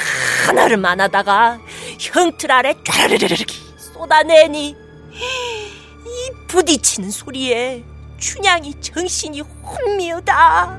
하나를 0.48 0.77
만하다가 0.77 1.60
형틀 2.00 2.51
아래 2.51 2.74
쫘르르르르 2.83 3.43
쏟아내니 3.77 4.75
이 6.12 6.32
부딪히는 6.48 7.10
소리에 7.10 7.86
춘향이 8.18 8.82
정신이 8.82 9.39
혼미하다. 9.39 10.77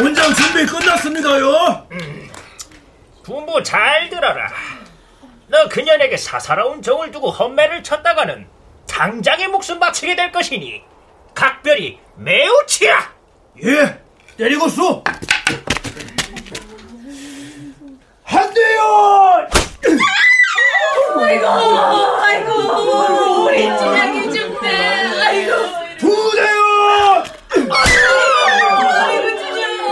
원장 0.00 0.32
준비 0.34 0.64
끝났습니다요. 0.66 1.88
부부 3.24 3.60
잘 3.64 4.08
들어라. 4.08 4.48
너 5.48 5.68
그년에게 5.68 6.16
사사로운 6.16 6.80
정을 6.80 7.10
두고 7.10 7.30
험매를 7.30 7.82
쳤다가는 7.82 8.46
당장의 8.86 9.48
목숨 9.48 9.80
바치게 9.80 10.14
될 10.14 10.30
것이니 10.30 10.82
각별히 11.34 11.98
매우 12.14 12.52
치라. 12.68 13.12
예, 13.64 14.00
때리고 14.36 14.68
수. 14.68 15.02
한 18.38 18.54
대요. 18.54 19.48
아이고, 21.20 21.46
아이고, 21.48 22.52
우리 23.44 23.62
춘향이 23.64 24.30
죽네. 24.32 24.68
아이고, 25.24 25.52
두 25.98 26.30
대요. 26.36 27.24
아이고, 27.70 29.38
춘향아. 29.38 29.88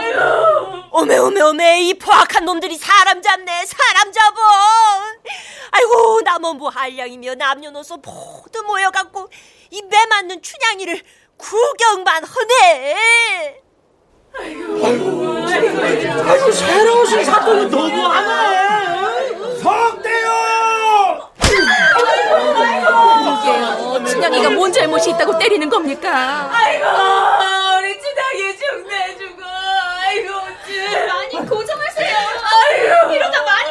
아이고. 0.00 0.84
오메 0.90 1.18
오메 1.18 1.40
오메 1.40 1.80
이 1.82 1.94
포악한 1.94 2.44
놈들이 2.44 2.76
사람 2.76 3.22
잡네 3.22 3.64
사람 3.66 4.12
잡어 4.12 4.40
아이고 5.72 6.20
남은 6.24 6.56
뭐 6.56 6.68
한량이며 6.70 7.34
남녀노소 7.34 7.96
모두 7.98 8.62
모여갖고 8.62 9.28
이 9.70 9.82
매 9.82 10.06
맞는 10.06 10.40
춘향이를 10.42 11.02
구경만 11.36 12.22
하네 12.24 13.60
아이고 14.40 15.34
새로우신 16.52 17.24
사또는 17.24 17.70
너무하네. 17.70 19.58
성대요. 19.62 21.30
이게요, 23.22 24.04
춘향이가 24.04 24.50
뭔 24.50 24.72
잘못이 24.72 25.10
있다고 25.10 25.38
때리는 25.38 25.68
겁니까? 25.68 26.50
아이고, 26.52 26.84
우리 27.78 27.98
춘향이 28.00 28.56
죽네, 28.58 29.16
죽어. 29.18 29.42
아이고, 30.02 30.28
쯔. 30.66 31.10
아니, 31.10 31.48
고정하세요. 31.48 32.16
아이고. 32.16 33.12
이러다 33.14 33.44
큰일 33.44 33.63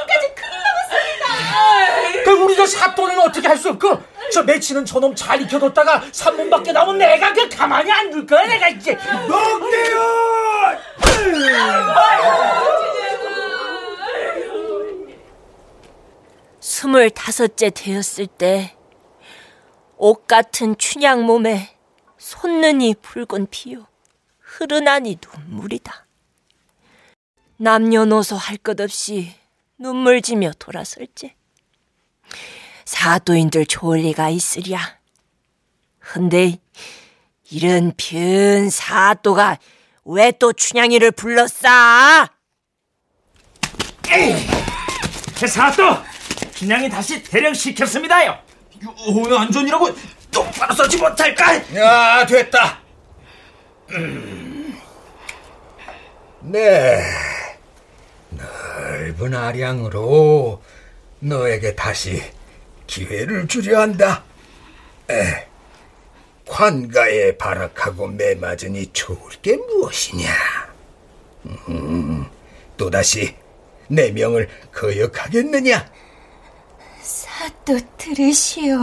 나겠습니다. 2.23 2.31
그 2.31 2.31
우리 2.43 2.55
저 2.55 2.65
사또는 2.65 3.19
어떻게 3.19 3.47
할 3.47 3.57
수 3.57 3.69
없고 3.69 4.01
저 4.33 4.43
매치는 4.43 4.85
저놈 4.85 5.15
잘 5.15 5.41
익혀뒀다가 5.41 6.01
3분 6.11 6.49
밖에 6.49 6.71
나면 6.71 6.97
내가 6.97 7.31
그 7.33 7.47
가만히 7.49 7.91
안 7.91 8.11
둘 8.11 8.25
거야 8.25 8.45
내가 8.47 8.67
이제 8.69 8.97
성대요. 8.97 10.23
스물다섯째 16.59 17.69
되었을 17.69 18.27
때 18.27 18.75
옷 19.97 20.27
같은 20.27 20.77
춘향 20.77 21.25
몸에 21.25 21.69
솟는이 22.17 22.95
붉은 23.01 23.47
피요 23.49 23.87
흐르나니 24.39 25.17
눈물이다 25.21 26.07
남녀노소 27.57 28.35
할 28.35 28.57
것 28.57 28.79
없이 28.81 29.33
눈물 29.77 30.21
지며 30.21 30.51
돌아설지 30.59 31.35
사도인들 32.85 33.65
좋을 33.65 33.99
리가 33.99 34.29
있으랴 34.29 34.79
근데 35.99 36.57
이런 37.49 37.93
변 37.97 38.69
사도가 38.69 39.57
왜 40.05 40.31
또 40.31 40.51
춘향이를 40.53 41.11
불렀어? 41.11 42.27
사또 45.47 45.97
춘향이 46.55 46.89
다시 46.89 47.21
대령시켰습니다요 47.23 48.37
오늘 49.07 49.37
안전이라고 49.37 49.89
똑바로 50.31 50.73
써지 50.73 50.97
못할까? 50.97 51.75
야 51.75 52.25
됐다 52.25 52.79
음. 53.91 54.79
네 56.41 57.01
넓은 58.29 59.33
아량으로 59.35 60.61
너에게 61.23 61.73
다시 61.75 62.21
기회를 62.85 63.47
주려 63.47 63.81
한다 63.81 64.23
에, 65.09 65.47
관가에 66.47 67.37
발악하고 67.37 68.07
매맞으니 68.07 68.91
좋을 68.93 69.17
게 69.41 69.55
무엇이냐 69.55 70.29
음, 71.69 72.25
또다시 72.77 73.35
내 73.87 74.11
명을 74.11 74.49
거역하겠느냐 74.73 75.91
사또 77.01 77.77
들으시오. 77.97 78.77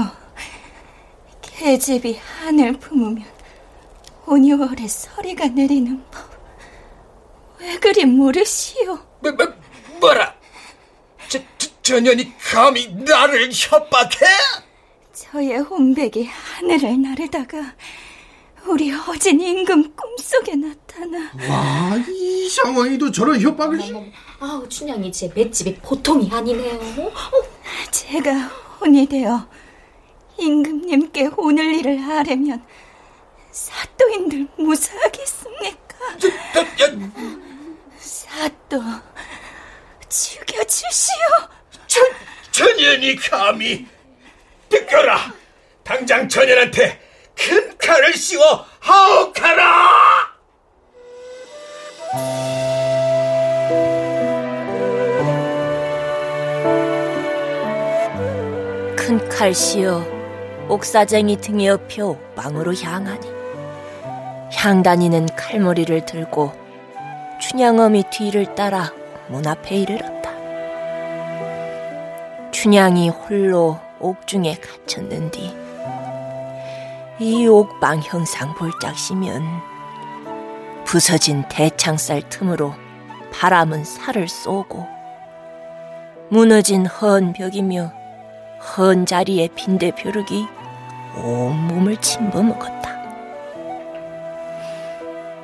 계집이 1.40 2.18
한을 2.18 2.72
품으면 2.78 3.24
온유월에 4.26 4.86
서리가 4.88 5.48
내리는 5.48 6.02
법. 6.10 6.30
왜 7.58 7.76
그리 7.78 8.04
모르시오? 8.04 8.98
뭐, 9.20 9.32
뭐, 9.32 9.54
뭐라 10.00 10.34
전현이 11.82 12.32
감히 12.38 12.88
나를 12.92 13.50
협박해? 13.52 14.26
저의 15.12 15.58
혼백이 15.58 16.24
하늘을 16.26 17.02
나르다가 17.02 17.74
우리 18.66 18.92
어진 18.92 19.40
임금 19.40 19.94
꿈속에 19.96 20.54
나타나. 20.56 21.30
와, 21.48 21.96
이 22.08 22.48
상황이도 22.48 23.10
저런 23.10 23.40
협박을. 23.40 23.80
아우, 24.40 24.68
춘향이 24.68 25.10
제 25.10 25.30
맷집이 25.34 25.76
보통이 25.76 26.30
아니네요. 26.30 26.74
어? 26.98 27.12
제가 27.90 28.32
혼이 28.80 29.06
되어 29.06 29.48
임금님께 30.38 31.30
오늘 31.36 31.74
일을 31.76 31.98
하려면 32.06 32.64
사또인들 33.50 34.48
무사하겠습니까? 34.58 35.96
사또 37.98 38.82
죽여주시오. 40.08 41.14
천, 41.86 42.04
천연이 43.00 43.16
감히 43.16 43.86
듣거라. 44.68 45.32
당장 45.82 46.28
천연한테 46.28 47.00
큰 47.34 47.76
칼을 47.78 48.12
씌워 48.12 48.66
하옥하라. 48.78 50.30
큰 58.96 59.18
칼 59.30 59.54
씌어 59.54 60.04
옥사쟁이 60.68 61.40
등에 61.40 61.68
업혀 61.70 62.06
옥방으로 62.06 62.74
향하니 62.74 63.26
향단이는 64.52 65.26
칼머리를 65.36 66.04
들고 66.04 66.52
춘향어미 67.40 68.04
뒤를 68.10 68.54
따라 68.54 68.92
문 69.28 69.46
앞에 69.46 69.76
이르렀다. 69.76 70.19
춘향이 72.60 73.08
홀로 73.08 73.80
옥중에 74.00 74.56
갇혔는 74.56 75.30
뒤이 77.18 77.46
옥방 77.48 78.02
형상 78.02 78.54
볼짝시면 78.54 79.42
부서진 80.84 81.42
대창살 81.48 82.28
틈으로 82.28 82.74
바람은 83.32 83.84
살을 83.84 84.28
쏘고 84.28 84.86
무너진 86.28 86.84
헌 86.84 87.32
벽이며 87.32 87.94
헌 88.76 89.06
자리에 89.06 89.48
빈대 89.54 89.90
벼룩이 89.92 90.46
온몸을 91.16 91.96
침범먹었다. 91.96 92.90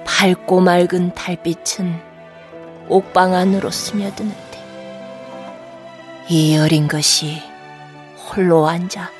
밝고 0.04 0.60
맑은 0.60 1.14
달빛은 1.14 1.98
옥방 2.90 3.32
안으로 3.32 3.70
스며드는데 3.70 4.45
이 6.28 6.58
어린 6.58 6.88
것이 6.88 7.40
홀로 8.16 8.66
앉아 8.66 9.12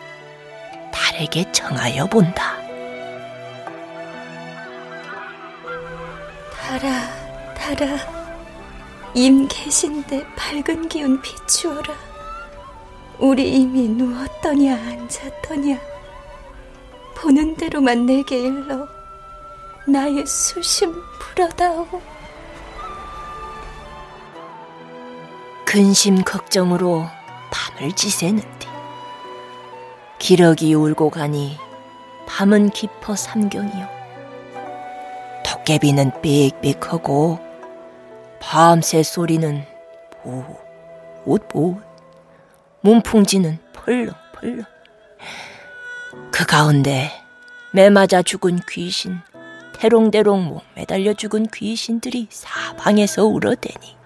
달에게 0.93 1.53
청하여 1.53 2.07
본다. 2.07 2.57
달아, 6.53 7.55
달아, 7.55 7.97
임 9.15 9.47
계신데 9.47 10.27
밝은 10.35 10.89
기운 10.89 11.23
비추어라. 11.23 11.95
우리 13.21 13.53
이미 13.53 13.89
누웠더냐 13.89 14.75
앉았더냐 14.75 15.79
보는 17.17 17.55
대로만 17.57 18.05
내게 18.05 18.41
일러 18.41 18.89
나의 19.87 20.27
수심 20.27 20.93
풀어다오. 21.21 22.16
근심 25.67 26.23
걱정으로 26.23 27.07
밤을 27.51 27.91
지새는디. 27.93 28.69
기러기 30.21 30.73
울고 30.75 31.11
가니 31.11 31.59
밤은 32.29 32.71
깊어 32.71 33.17
삼경이요. 33.17 33.89
도깨비는 35.45 36.23
삑삑하고 36.23 37.41
밤새 38.41 39.03
소리는 39.03 39.65
보옷보옷 41.25 41.83
문풍지는 42.83 43.59
펄렁펄렁 43.73 44.65
그 46.31 46.47
가운데 46.47 47.11
매맞아 47.73 48.23
죽은 48.23 48.61
귀신 48.69 49.19
대롱대롱 49.75 50.45
목 50.45 50.63
매달려 50.77 51.13
죽은 51.13 51.49
귀신들이 51.49 52.29
사방에서 52.31 53.25
울어대니 53.27 53.97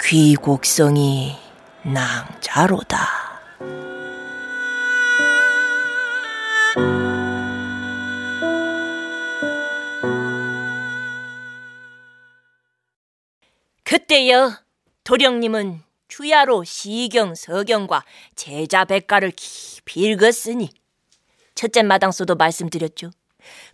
귀곡성이 0.00 1.36
낭자로다. 1.82 2.98
그때여 13.84 14.56
도령님은 15.04 15.82
주야로 16.08 16.64
시경 16.64 17.34
서경과 17.34 18.04
제자 18.34 18.84
백가를 18.84 19.32
깊이 19.32 20.02
읽었으니 20.02 20.70
첫째 21.54 21.82
마당소도 21.82 22.36
말씀드렸죠. 22.36 23.10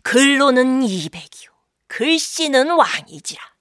글로는 0.03 0.83
이백이요 0.83 1.51
글씨는 1.89 2.71
왕이지라. 2.71 3.54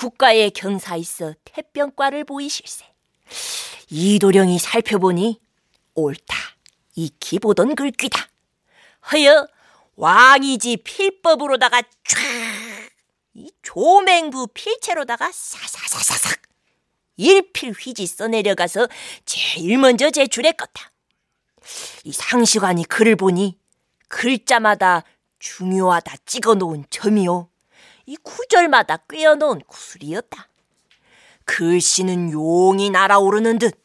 국가의 0.00 0.50
경사 0.52 0.96
있어 0.96 1.34
태평과를 1.44 2.24
보이실세. 2.24 2.86
이도령이 3.90 4.58
살펴보니 4.58 5.38
옳다. 5.92 6.36
익히 6.94 7.38
보던 7.38 7.74
글귀다. 7.74 8.26
허여 9.12 9.46
왕이지 9.96 10.78
필법으로다가 10.78 11.82
쫙이 11.82 13.50
조맹부 13.60 14.46
필체로다가 14.54 15.30
사사사사삭 15.30 16.40
일필휘지 17.18 18.06
써내려가서 18.06 18.88
제일 19.26 19.76
먼저 19.76 20.10
제출했겠다. 20.10 20.92
이 22.04 22.12
상시관이 22.12 22.84
글을 22.84 23.16
보니 23.16 23.58
글자마다 24.08 25.04
중요하다 25.40 26.16
찍어놓은 26.24 26.86
점이요. 26.88 27.49
이 28.10 28.16
구절마다 28.24 28.96
꿰어놓은 29.08 29.60
구슬이었다. 29.68 30.48
글씨는 31.44 32.32
용이 32.32 32.90
날아오르는 32.90 33.60
듯 33.60 33.80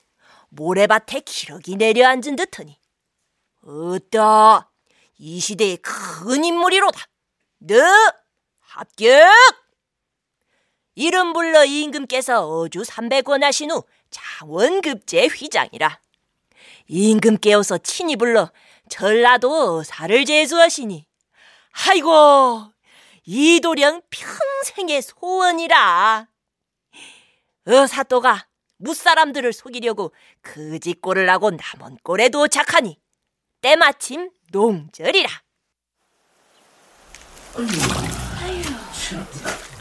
모래밭에 0.49 1.19
기러기 1.19 1.75
내려앉은 1.75 2.35
듯하니 2.35 2.79
어따 3.61 4.71
이 5.19 5.39
시대의 5.39 5.77
큰 5.77 6.43
인물이로다. 6.43 7.05
너 7.59 7.75
합격! 8.61 9.31
이름 10.95 11.33
불러 11.33 11.63
임금께서 11.63 12.49
어주 12.49 12.81
300원 12.81 13.43
하신 13.43 13.69
후 13.69 13.83
장원급제 14.09 15.27
휘장이라. 15.27 15.99
임금께어서 16.87 17.77
친히 17.77 18.15
불러 18.15 18.51
전라도 18.89 19.81
어사를 19.81 20.25
제수하시니 20.25 21.05
아이고 21.87 22.74
이도령 23.25 24.01
평생의 24.09 25.01
소원이라. 25.01 26.27
어사또가 27.67 28.47
무사람들을 28.77 29.51
속이려고 29.53 30.13
그짓골을 30.41 31.29
하고 31.29 31.51
남원골에 31.51 32.29
도착하니 32.29 32.99
때마침 33.61 34.29
농절이라. 34.51 35.29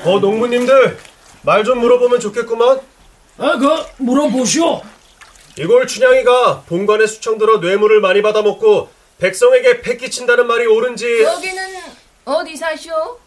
어, 0.04 0.18
농부님들 0.20 0.98
말 1.42 1.64
좀 1.64 1.80
물어보면 1.80 2.20
좋겠구만. 2.20 2.80
아, 3.36 3.58
그 3.58 3.68
물어보시오. 3.98 4.80
이골 5.58 5.86
춘향이가 5.86 6.62
본관에 6.62 7.06
수청 7.06 7.36
들어 7.38 7.58
뇌물을 7.58 8.00
많이 8.00 8.22
받아먹고 8.22 8.88
백성에게 9.18 9.82
패끼친다는 9.82 10.46
말이 10.46 10.66
옳은지 10.66 11.22
여기는 11.22 11.62
어디 12.24 12.56
사시오? 12.56 13.18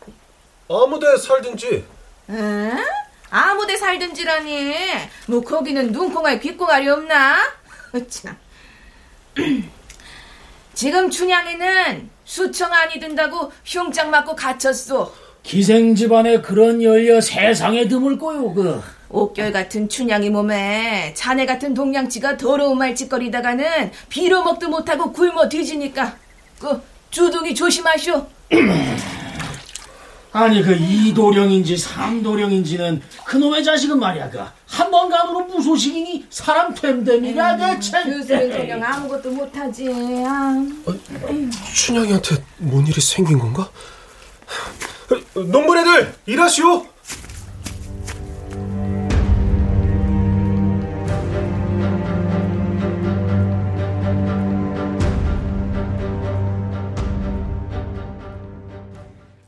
아무데 0.70 1.18
살든지. 1.18 1.86
에? 2.30 2.72
아무데 3.30 3.76
살든지라니. 3.76 4.74
뭐 5.28 5.42
거기는 5.42 5.92
눈콩알 5.92 6.40
귓콩알이 6.40 6.90
없나? 6.90 7.38
참. 8.10 8.38
지금 10.74 11.10
춘향이는 11.10 12.10
수청 12.26 12.72
안이 12.74 13.00
든다고 13.00 13.52
흉장 13.66 14.10
맞고 14.10 14.36
갇혔소. 14.36 15.12
기생 15.44 15.96
집안에 15.96 16.42
그런 16.42 16.82
열려 16.82 17.22
세상에 17.22 17.88
드물고요 17.88 18.54
그. 18.54 18.82
옥결 19.10 19.54
같은 19.54 19.88
춘향이 19.88 20.30
몸에 20.30 21.14
자네 21.16 21.46
같은 21.46 21.74
동양치가 21.74 22.36
더러운 22.36 22.78
말 22.78 22.94
짓거리다가는 22.94 23.92
빌어먹도 24.10 24.68
못하고 24.68 25.14
굶어 25.14 25.48
뒤지니까. 25.48 26.18
그 26.60 26.82
주둥이 27.12 27.56
조심하시오 27.56 28.28
아니 30.34 30.62
그 30.62 30.74
이도령인지 30.74 31.78
삼도령인지는 31.78 33.02
그놈의 33.26 33.64
자식은 33.64 34.00
말이야 34.00 34.30
그 34.30 34.40
한 34.70 34.92
번 34.92 35.10
간으로 35.10 35.46
무소식이니 35.46 36.28
사람 36.30 36.74
됨됨이가 36.74 37.58
대체 37.58 38.04
교수는 38.04 38.52
저녁 38.52 38.84
아무것도 38.84 39.32
못하지. 39.32 39.88
아. 40.26 40.66
춘향이한테 41.74 42.44
뭔 42.58 42.86
일이 42.86 43.00
생긴 43.02 43.40
건가? 43.40 43.70
농부네들 45.34 46.14
일하시오. 46.26 46.86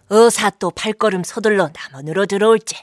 어사 0.09 0.51
또 0.59 0.71
발걸음 0.71 1.23
서둘러 1.23 1.69
남원으로 1.73 2.25
들어올지 2.25 2.75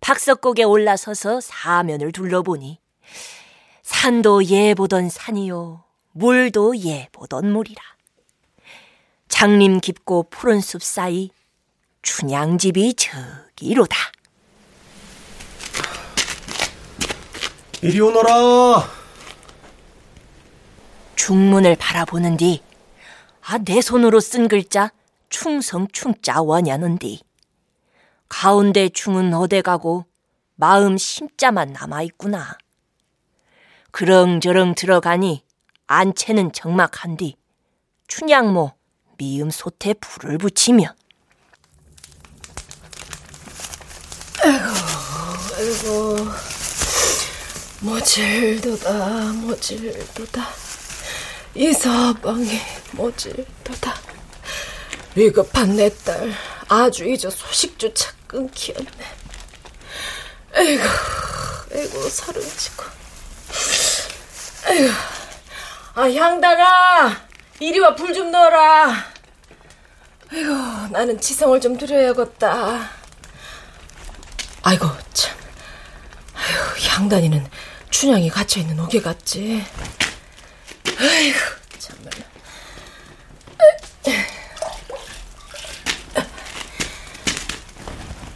박석곡에 0.00 0.64
올라서서 0.64 1.40
사면을 1.40 2.12
둘러보니 2.12 2.78
산도 3.82 4.44
예 4.46 4.74
보던 4.74 5.08
산이요 5.08 5.84
물도 6.12 6.78
예 6.84 7.08
보던 7.12 7.50
물이라 7.50 7.82
장림 9.28 9.80
깊고 9.80 10.28
푸른 10.30 10.60
숲 10.60 10.82
사이 10.82 11.30
춘향집이 12.02 12.94
저기로다 12.94 13.96
이리 17.80 18.00
오너라. 18.00 18.90
중문을 21.14 21.76
바라보는 21.76 22.36
뒤, 22.36 22.60
아, 23.40 23.58
내 23.58 23.80
손으로 23.80 24.18
쓴 24.18 24.48
글자, 24.48 24.90
충성 25.28 25.86
충자 25.92 26.40
원야는디. 26.40 27.20
가운데 28.28 28.88
충은 28.88 29.34
어디 29.34 29.62
가고, 29.62 30.04
마음 30.56 30.98
심자만 30.98 31.72
남아있구나. 31.72 32.58
그렁저렁 33.90 34.74
들어가니, 34.74 35.44
안채는 35.86 36.52
적막한 36.52 37.16
뒤, 37.16 37.36
춘향모 38.06 38.72
미음 39.16 39.50
솥에 39.50 39.94
불을 39.94 40.38
붙이며, 40.38 40.94
아이고, 45.56 46.16
모질도다, 47.80 49.32
모질도다. 49.32 50.48
이 51.54 51.72
서방이 51.72 52.60
모질도다. 52.92 54.17
위급한 55.18 55.74
내 55.74 55.90
딸, 56.04 56.32
아주 56.68 57.04
이제 57.08 57.28
소식조차 57.28 58.12
끊기었네. 58.28 58.88
아이고, 60.54 60.82
아이고, 61.74 62.08
서른치고. 62.08 62.84
아이고, 64.66 64.92
아, 65.94 66.02
향단아, 66.02 67.26
이리 67.58 67.80
와, 67.80 67.96
불 67.96 68.14
좀 68.14 68.30
넣어라. 68.30 69.06
아이고, 70.30 70.52
나는 70.92 71.20
지성을 71.20 71.60
좀 71.60 71.76
드려야겠다. 71.76 72.90
아이고, 74.62 74.86
참. 75.14 75.36
아이고, 76.34 76.88
향단이는 76.90 77.44
춘향이 77.90 78.30
갇혀 78.30 78.60
있는 78.60 78.78
옥에 78.78 79.00
갔지. 79.00 79.64
아이고, 81.00 81.38
참말로. 81.78 82.18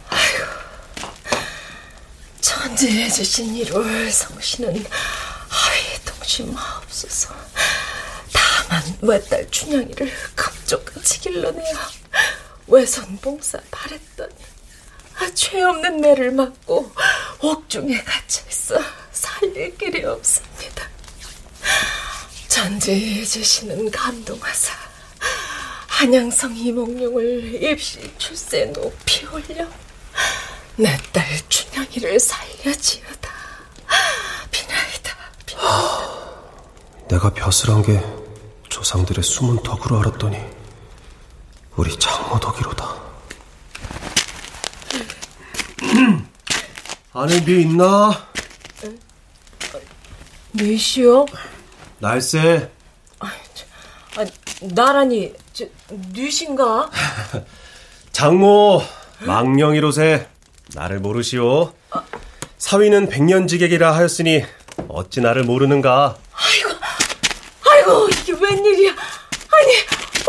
아이고, 0.09 0.43
천지에 2.83 3.07
주신 3.07 3.55
이를 3.55 4.11
성신은 4.11 4.75
아이 4.75 6.03
동심하옵소서. 6.03 7.33
다만 8.33 8.97
외딸 9.01 9.49
춘향이를 9.49 10.11
급족같이 10.35 11.21
길러내어 11.21 11.77
외선 12.67 13.17
봉사 13.19 13.57
바랬더니 13.71 14.35
아, 15.15 15.29
죄 15.33 15.61
없는 15.61 16.01
매를 16.01 16.31
맞고 16.31 16.91
옥중에 17.39 18.03
갇혀 18.03 18.41
있어 18.49 18.77
살릴 19.13 19.77
길이 19.77 20.03
없습니다. 20.03 20.85
전지 22.49 23.25
주시는 23.25 23.91
감동하사 23.91 24.73
한양성 25.87 26.53
이몽룡을 26.57 27.63
입시 27.63 28.11
출세 28.17 28.65
높이 28.65 29.25
올려 29.27 29.65
내 30.75 30.97
딸 31.13 31.23
춘 31.47 31.62
향이를 31.73 32.19
살려지어다. 32.19 33.29
비나이다. 34.51 35.17
내가 37.09 37.29
벼슬한 37.33 37.81
게 37.83 38.01
조상들의 38.69 39.23
숨은 39.23 39.63
덕으로 39.63 39.99
알았더니 39.99 40.37
우리 41.75 41.97
장모 41.97 42.39
덕이로다. 42.39 43.03
안에 47.13 47.43
미 47.45 47.61
있나? 47.61 48.27
몇이요? 50.51 51.25
날쌔 51.99 52.69
아, 53.19 54.25
나란히 54.61 55.33
저, 55.53 55.65
뉘신가? 55.89 56.91
장모 58.11 58.83
망령이로세 59.21 60.27
나를 60.75 60.99
모르시오. 60.99 61.73
사위는 62.57 63.09
백년지객이라 63.09 63.93
하였으니 63.95 64.45
어찌 64.87 65.21
나를 65.21 65.43
모르는가? 65.43 66.17
아이고, 66.33 66.69
아이고 67.69 68.09
이게 68.09 68.33
웬일이야? 68.33 68.91
아니 68.91 69.73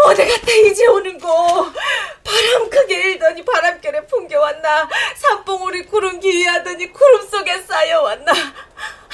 어디 0.04 0.26
갔다 0.26 0.52
이제 0.52 0.86
오는 0.86 1.18
거? 1.18 1.72
바람 2.22 2.68
크게 2.68 3.12
일더니 3.12 3.44
바람결에 3.44 4.06
풍겨왔나? 4.06 4.88
산봉우리 5.16 5.86
구름 5.86 6.20
기위하더니 6.20 6.92
구름 6.92 7.26
속에 7.28 7.62
쌓여왔나? 7.62 8.32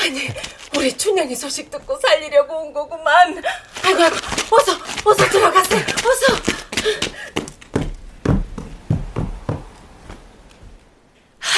아니 0.00 0.28
우리 0.76 0.96
춘향이 0.96 1.36
소식 1.36 1.70
듣고 1.70 1.96
살리려고 1.98 2.56
온 2.56 2.72
거구만. 2.72 3.42
아이고, 3.84 4.02
아이고 4.02 4.16
어서 4.50 4.72
어서 5.04 5.28
들어가세요. 5.28 5.80
어서. 5.80 6.60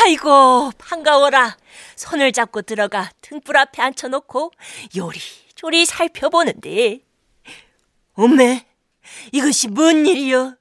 아이고 0.04 0.72
반가워라. 0.78 1.56
손을 1.96 2.32
잡고 2.32 2.62
들어가 2.62 3.10
등불 3.20 3.56
앞에 3.56 3.82
앉혀놓고 3.82 4.50
요리조리 4.96 5.86
살펴보는데 5.86 7.00
엄매 8.14 8.66
이것이 9.30 9.68
뭔 9.68 10.04
일이여? 10.06 10.56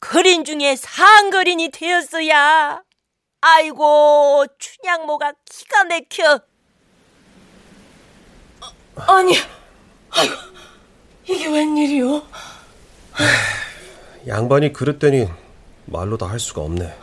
거린 0.00 0.44
중에 0.44 0.76
상거린이 0.76 1.70
되었어야. 1.70 2.82
아이고 3.40 4.44
춘향모가 4.58 5.32
기가 5.46 5.84
막혀. 5.84 6.40
아 8.96 9.22
니, 9.22 9.34
아이고 10.10 10.34
이게 11.26 11.46
웬일이요? 11.46 12.22
양반이 14.26 14.72
그릇되니 14.72 15.28
말로 15.86 16.18
다 16.18 16.26
할 16.26 16.38
수가 16.38 16.60
없네. 16.62 16.98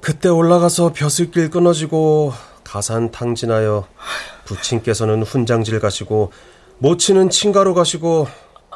그때 0.00 0.28
올라가서 0.28 0.92
벼슬길 0.92 1.50
끊어지고 1.50 2.32
가산 2.64 3.10
탕진하여 3.10 3.86
부친께서는 4.44 5.22
훈장질 5.22 5.78
가시고 5.80 6.32
모친은 6.78 7.30
친가로 7.30 7.74
가시고 7.74 8.26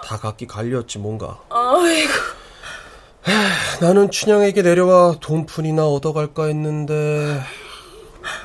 다 0.05 0.19
각기 0.19 0.47
갈렸지 0.47 0.99
뭔가. 0.99 1.41
아이고. 1.49 2.13
나는 3.81 4.11
춘향에게 4.11 4.61
내려와 4.63 5.17
돈푼이나 5.21 5.87
얻어갈까 5.87 6.47
했는데 6.47 7.41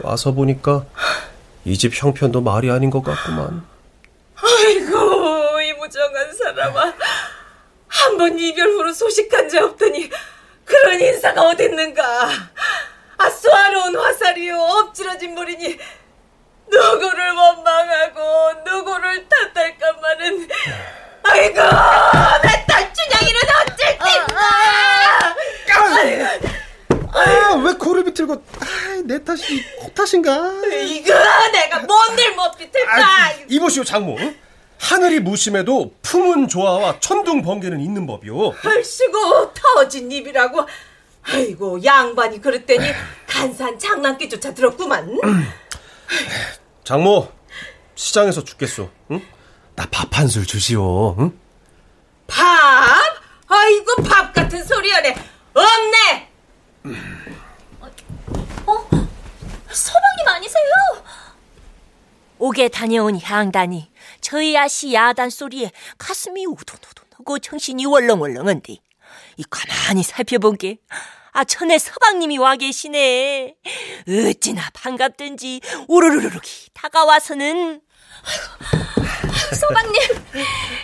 와서 0.02 0.32
보니까 0.34 0.86
이 1.66 1.76
집 1.78 1.92
형편도 2.02 2.42
말이 2.42 2.72
아닌 2.72 2.90
것 2.90 3.04
같구만. 3.04 3.66
아이고 4.36 5.62
이 5.62 5.74
무정한 5.74 6.34
사람아 6.34 6.94
한 7.92 8.18
번 8.18 8.40
이별 8.40 8.70
후로 8.70 8.94
소식한 8.94 9.50
적 9.50 9.64
없더니 9.64 10.10
그런 10.70 11.02
인사가 11.02 11.42
어딨는가? 11.42 12.30
아 13.18 13.30
쏘아놓은 13.30 13.96
화살이요. 13.96 14.58
엎질러진 14.58 15.34
물이니 15.36 15.78
누구를 16.70 17.32
원망하고 17.32 18.62
누구를 18.66 19.28
탓할까마는 19.28 20.48
아이고 21.24 21.56
내딸 22.44 22.94
춘향이는 22.94 23.40
어쩔 23.62 23.98
텐가 23.98 25.36
아, 27.12 27.56
왜 27.56 27.74
코를 27.74 28.04
비틀고, 28.06 28.34
아, 28.34 29.02
내 29.04 29.22
탓이, 29.24 29.64
코 29.80 29.90
탓인가? 29.94 30.32
이거 30.72 31.14
내가 31.52 31.80
뭔 31.80 32.18
일 32.20 32.36
못 32.36 32.56
비틀까? 32.56 32.92
아, 33.04 33.32
이보시오, 33.48 33.84
장모. 33.84 34.16
하늘이 34.80 35.20
무심해도 35.20 35.94
품은 36.02 36.48
조화와 36.48 37.00
천둥 37.00 37.42
번개는 37.42 37.80
있는 37.82 38.08
법이오. 38.08 38.54
얼씨구 38.66 39.52
터진 39.54 40.12
입이라고 40.12 40.66
아이고 41.24 41.84
양반이 41.84 42.40
그랬더니 42.42 42.88
간사한 43.28 43.78
장난기조차 43.78 44.54
들었구만. 44.54 45.18
장모 46.84 47.30
시장에서 47.96 48.44
죽겠소. 48.44 48.90
응? 49.12 49.22
나 49.76 49.86
밥 49.92 50.10
한 50.18 50.28
술 50.28 50.46
주시오. 50.46 51.16
응? 51.20 51.38
밥? 52.28 52.46
아이고 53.48 53.96
밥 54.04 54.34
같은 54.34 54.64
소리 54.64 54.90
하네. 54.92 55.16
없네. 55.54 56.30
어? 58.66 58.90
서방님 59.72 60.28
아니세요? 60.28 60.64
옥에 62.40 62.70
다녀온 62.70 63.20
향단이 63.22 63.90
저희 64.30 64.56
아씨 64.56 64.94
야단 64.94 65.32
소리에 65.32 65.72
가슴이 65.98 66.46
우두두두하고 66.46 67.40
정신이 67.40 67.88
월렁월렁한데 67.88 68.74
이 69.38 69.44
가만히 69.50 70.04
살펴본 70.04 70.58
게 70.58 70.78
아, 71.32 71.44
전에 71.44 71.80
서방님이 71.80 72.38
와 72.38 72.56
계시네. 72.56 73.56
어찌나 74.30 74.70
반갑든지 74.74 75.62
우르르르르기 75.88 76.70
다가와서는 76.76 77.82
서방님, 79.60 80.02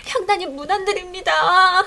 향단님 0.08 0.56
문안드립니다. 0.56 1.84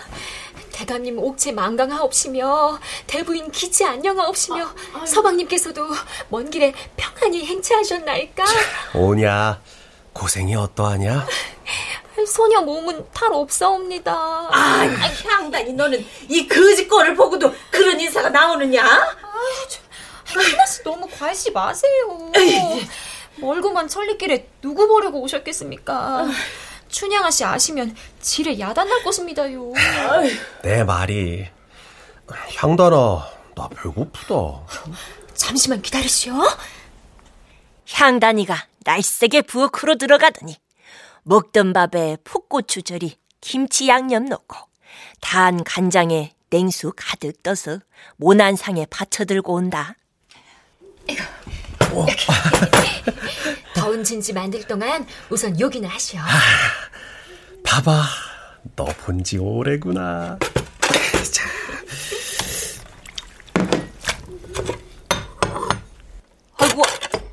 대감님 0.71 1.19
옥체 1.19 1.51
망강하옵시며 1.51 2.79
대부인 3.05 3.51
기치 3.51 3.83
안녕하옵시며 3.83 4.75
서방님께서도 5.05 5.89
먼 6.29 6.49
길에 6.49 6.73
평안히 6.95 7.45
행차하셨나이까? 7.45 8.45
오냐 8.95 9.61
고생이 10.19 10.53
어떠하냐? 10.55 11.25
소녀 12.27 12.59
몸은 12.61 13.05
탈 13.13 13.31
없사옵니다. 13.31 14.13
아, 14.13 14.51
향단이 15.25 15.71
너는 15.73 16.05
이 16.27 16.45
거짓거를 16.47 17.15
보고도 17.15 17.53
그런 17.71 17.99
인사가 17.99 18.29
나오느냐? 18.29 18.83
하나씩 20.25 20.83
너무 20.83 21.07
과시 21.17 21.49
마세요. 21.51 22.31
멀고만 23.37 23.87
천리길에 23.87 24.49
누구 24.61 24.87
보려고 24.87 25.21
오셨겠습니까? 25.21 26.27
춘향아 26.89 27.31
씨 27.31 27.45
아시면 27.45 27.95
지레 28.21 28.59
야단날 28.59 29.01
것입니다요. 29.03 29.71
내 30.63 30.83
말이 30.83 31.47
향단아 32.57 33.29
나 33.55 33.69
배고프다. 33.69 34.35
잠시만 35.33 35.81
기다리시오. 35.81 36.33
향단이가 37.93 38.68
날쌔게 38.85 39.43
부엌으로 39.43 39.97
들어가더니 39.97 40.57
먹던 41.23 41.73
밥에 41.73 42.17
풋고추 42.23 42.83
절이 42.83 43.17
김치 43.41 43.87
양념 43.87 44.25
넣고 44.25 44.57
단 45.21 45.63
간장에 45.63 46.33
냉수 46.49 46.93
가득 46.95 47.43
떠서 47.43 47.79
모난 48.17 48.55
상에 48.55 48.85
받쳐 48.89 49.25
들고 49.25 49.53
온다. 49.53 49.95
더운 53.75 54.03
진지 54.03 54.33
만들 54.33 54.65
동안 54.67 55.05
우선 55.29 55.59
요기는 55.59 55.87
하시오. 55.87 56.21
봐봐 57.63 58.03
너 58.75 58.85
본지 58.85 59.37
오래구나. 59.37 60.37
아이고, 66.57 66.81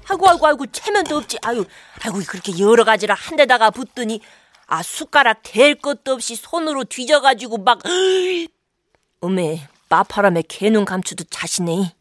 아이고, 0.09 0.29
아이고, 0.29 0.47
아이고, 0.47 0.67
체면도 0.67 1.17
없지. 1.17 1.39
아유, 1.43 1.65
아이고, 2.03 2.21
그렇게 2.27 2.59
여러 2.59 2.85
가지를 2.85 3.15
한 3.15 3.37
데다가 3.37 3.71
붓더니, 3.71 4.21
아, 4.67 4.83
숟가락 4.83 5.41
댈 5.43 5.75
것도 5.75 6.13
없이 6.13 6.37
손으로 6.37 6.85
뒤져가지고 6.85 7.59
막, 7.59 7.81
어메, 9.21 9.69
마파람에 9.89 10.43
개눈 10.49 10.85
감추도 10.85 11.25
자시네. 11.31 11.95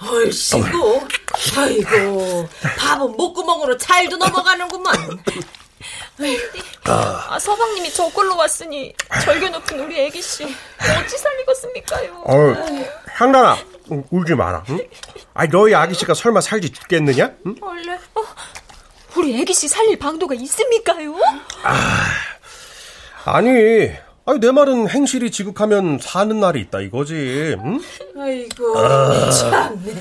얼씨구, 0.00 1.08
아이고, 1.56 2.48
밥은 2.78 3.12
목구멍으로 3.16 3.76
잘도 3.76 4.16
넘어가는구만. 4.16 4.94
아, 6.84 7.38
서방님이 7.38 7.92
저걸로 7.92 8.36
왔으니 8.36 8.94
절개 9.22 9.48
높은 9.50 9.78
우리 9.80 10.00
애기씨 10.00 10.44
어찌 10.44 11.18
살리겠습니까요? 11.18 12.22
어, 12.26 12.54
향단아 13.12 13.58
응, 13.90 14.04
울지 14.10 14.34
마라. 14.34 14.64
응? 14.70 14.78
아니 15.34 15.50
너희 15.50 15.74
아기씨가 15.74 16.14
설마 16.14 16.40
살지 16.40 16.70
죽겠느냐? 16.70 17.32
응? 17.46 17.54
원래 17.60 17.94
어, 18.14 18.22
우리 19.16 19.40
애기씨 19.40 19.68
살릴 19.68 19.98
방도가 19.98 20.34
있습니까요? 20.34 21.14
아니, 23.24 23.50
아니 24.24 24.40
내 24.40 24.50
말은 24.50 24.88
행실이 24.88 25.30
지극하면 25.30 25.98
사는 26.00 26.38
날이 26.38 26.60
있다 26.60 26.80
이거지. 26.80 27.56
응? 27.58 27.80
아이고, 28.18 28.78
아. 28.78 29.30
참네. 29.30 29.94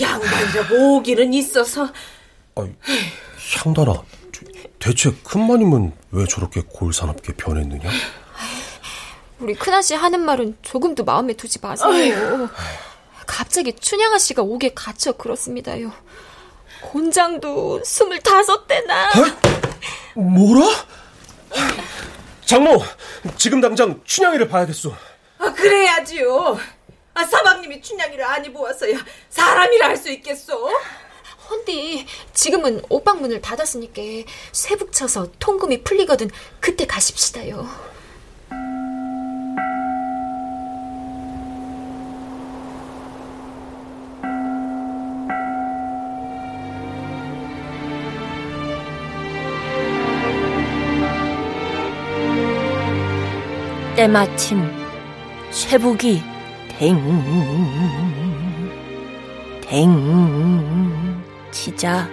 양반이라고 0.00 0.96
오기는 0.96 1.32
있어서. 1.34 1.88
아니, 2.56 2.74
향단아, 3.56 3.92
저, 4.32 4.44
대체 4.78 5.12
큰마님은 5.24 5.92
왜 6.12 6.24
저렇게 6.26 6.62
골사납게 6.68 7.34
변했느냐? 7.34 7.90
우리 9.38 9.54
큰아씨 9.54 9.94
하는 9.94 10.20
말은 10.20 10.58
조금도 10.62 11.04
마음에 11.04 11.32
두지 11.32 11.60
마세요. 11.62 12.48
갑자기 13.34 13.72
춘향아 13.72 14.18
씨가 14.18 14.42
옥에 14.42 14.72
갇혀 14.74 15.12
그렇습니다요. 15.12 15.92
곤장도 16.82 17.84
스물다섯 17.84 18.66
대나. 18.66 19.08
뭐라? 20.16 20.66
장모, 22.44 22.82
지금 23.36 23.60
당장 23.60 24.00
춘향이를 24.04 24.48
봐야겠소. 24.48 24.92
아, 25.38 25.52
그래야지요. 25.54 26.58
아, 27.14 27.24
사방님이 27.24 27.80
춘향이를 27.80 28.24
아니 28.24 28.52
보았어야 28.52 28.96
사람이라 29.30 29.86
할 29.88 29.96
수 29.96 30.10
있겠소? 30.10 30.68
헌디 31.48 32.06
지금은 32.34 32.82
옷방문을 32.88 33.40
닫았으니까 33.40 34.02
쇠북 34.52 34.92
쳐서 34.92 35.28
통금이 35.38 35.82
풀리거든 35.84 36.30
그때 36.60 36.86
가십시다요. 36.86 37.68
때마침 54.00 54.66
쇠북이 55.50 56.22
댕, 56.70 56.98
댕 59.60 61.22
치자 61.50 62.08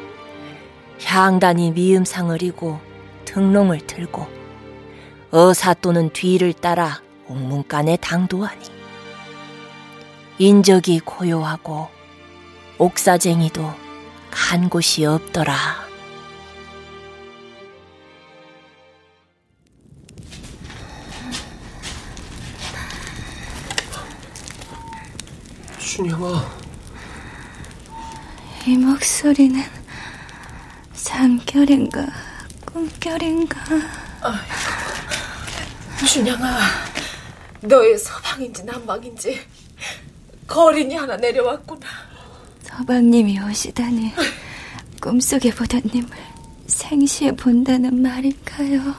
향단이 1.02 1.72
미음상을 1.72 2.44
이고 2.44 2.82
등롱을 3.24 3.88
들고 3.88 4.28
어사 5.32 5.76
또는 5.76 6.10
뒤를 6.10 6.52
따라 6.52 7.02
옥문간에 7.30 7.96
당도하니 7.96 8.66
인적이 10.40 11.00
고요하고 11.06 11.88
옥사쟁이도 12.80 13.64
간 14.30 14.68
곳이 14.68 15.06
없더라. 15.06 15.87
춘향아, 25.98 26.48
이 28.68 28.78
목소리는 28.78 29.64
잠결인가 30.94 32.06
꿈결인가 32.64 33.60
춘향아, 36.08 36.60
너의 37.62 37.98
서방인지 37.98 38.64
남방인지 38.66 39.42
거린이 40.46 40.94
하나 40.96 41.18
내려왔구나. 41.18 41.88
서방님이 42.62 43.40
오시다니 43.40 44.14
꿈속에 45.02 45.50
보던 45.50 45.82
님을 45.92 46.10
생시에 46.68 47.32
본다는 47.32 48.04
말인가요? 48.04 48.94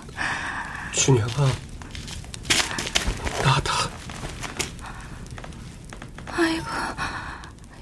춘향아, 0.91 1.47
나다. 3.45 3.88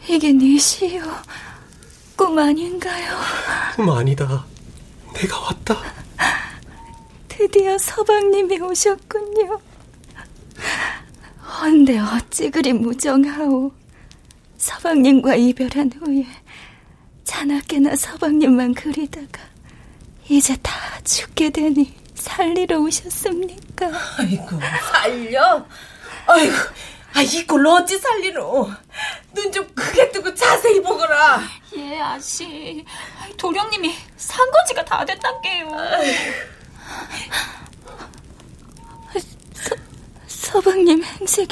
이게 0.09 0.33
니시요. 0.33 1.03
꿈 2.17 2.39
아닌가요? 2.39 3.19
꿈 3.75 3.91
아니다. 3.91 4.45
내가 5.15 5.41
왔다. 5.41 5.77
드디어 7.29 7.77
서방님이 7.77 8.59
오셨군요. 8.61 9.61
헌데 11.61 11.99
어찌 11.99 12.51
그리 12.51 12.73
무정하오. 12.73 13.73
서방님과 14.57 15.35
이별한 15.37 15.93
후에 16.01 16.25
자나깨나 17.25 17.97
서방님만 17.97 18.75
그리다가 18.75 19.43
이제 20.29 20.57
다 20.63 20.73
죽게 21.05 21.51
되니 21.51 21.95
살리러 22.15 22.79
오셨습니까? 22.79 23.91
아이고, 24.19 24.59
살려? 24.93 25.65
아이고, 26.27 26.55
아, 27.17 27.23
이꼴로 27.23 27.73
어찌 27.77 27.99
살리노? 27.99 28.71
눈 29.35 29.53
좀 29.53 29.67
크게 29.75 30.11
뜨고 30.13 30.35
자세히 30.35 30.83
보거라. 30.83 31.41
예, 31.77 31.99
아씨. 32.01 32.85
도령님이 33.39 33.95
산거지가 34.17 34.85
다 34.85 35.05
됐단게요. 35.05 35.71
서, 39.55 39.77
서방님 40.27 41.03
행색에 41.03 41.47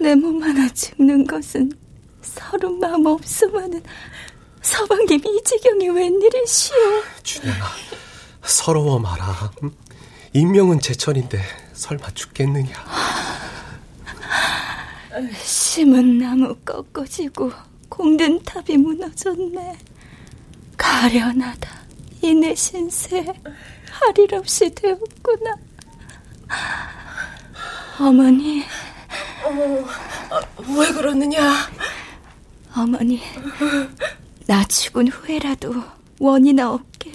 내 0.00 0.14
몸 0.14 0.42
하나 0.42 0.68
죽는 0.68 1.26
것은 1.26 1.72
서로 2.22 2.70
마음 2.72 3.06
없으면은 3.06 3.82
서방님 4.62 5.20
이 5.24 5.42
지경이 5.44 5.88
웬일이시오? 5.88 6.76
준영아, 7.22 7.66
서러워 8.44 8.98
마라. 8.98 9.50
인명은 10.36 10.80
제천인데 10.80 11.40
설마 11.72 12.10
죽겠느냐? 12.10 12.74
심은 15.42 16.18
나무 16.18 16.54
꺾어지고 16.56 17.50
공든 17.88 18.42
탑이 18.42 18.76
무너졌네. 18.76 19.78
가련하다. 20.76 21.70
이내 22.20 22.54
신세 22.54 23.24
할일 23.90 24.34
없이 24.34 24.68
되었구나. 24.74 25.56
어머니. 27.98 28.62
어, 29.42 29.86
왜 30.78 30.92
그러느냐? 30.92 31.40
어머니, 32.76 33.22
나 34.46 34.62
죽은 34.64 35.08
후에라도 35.08 35.82
원이나 36.20 36.72
없게 36.72 37.12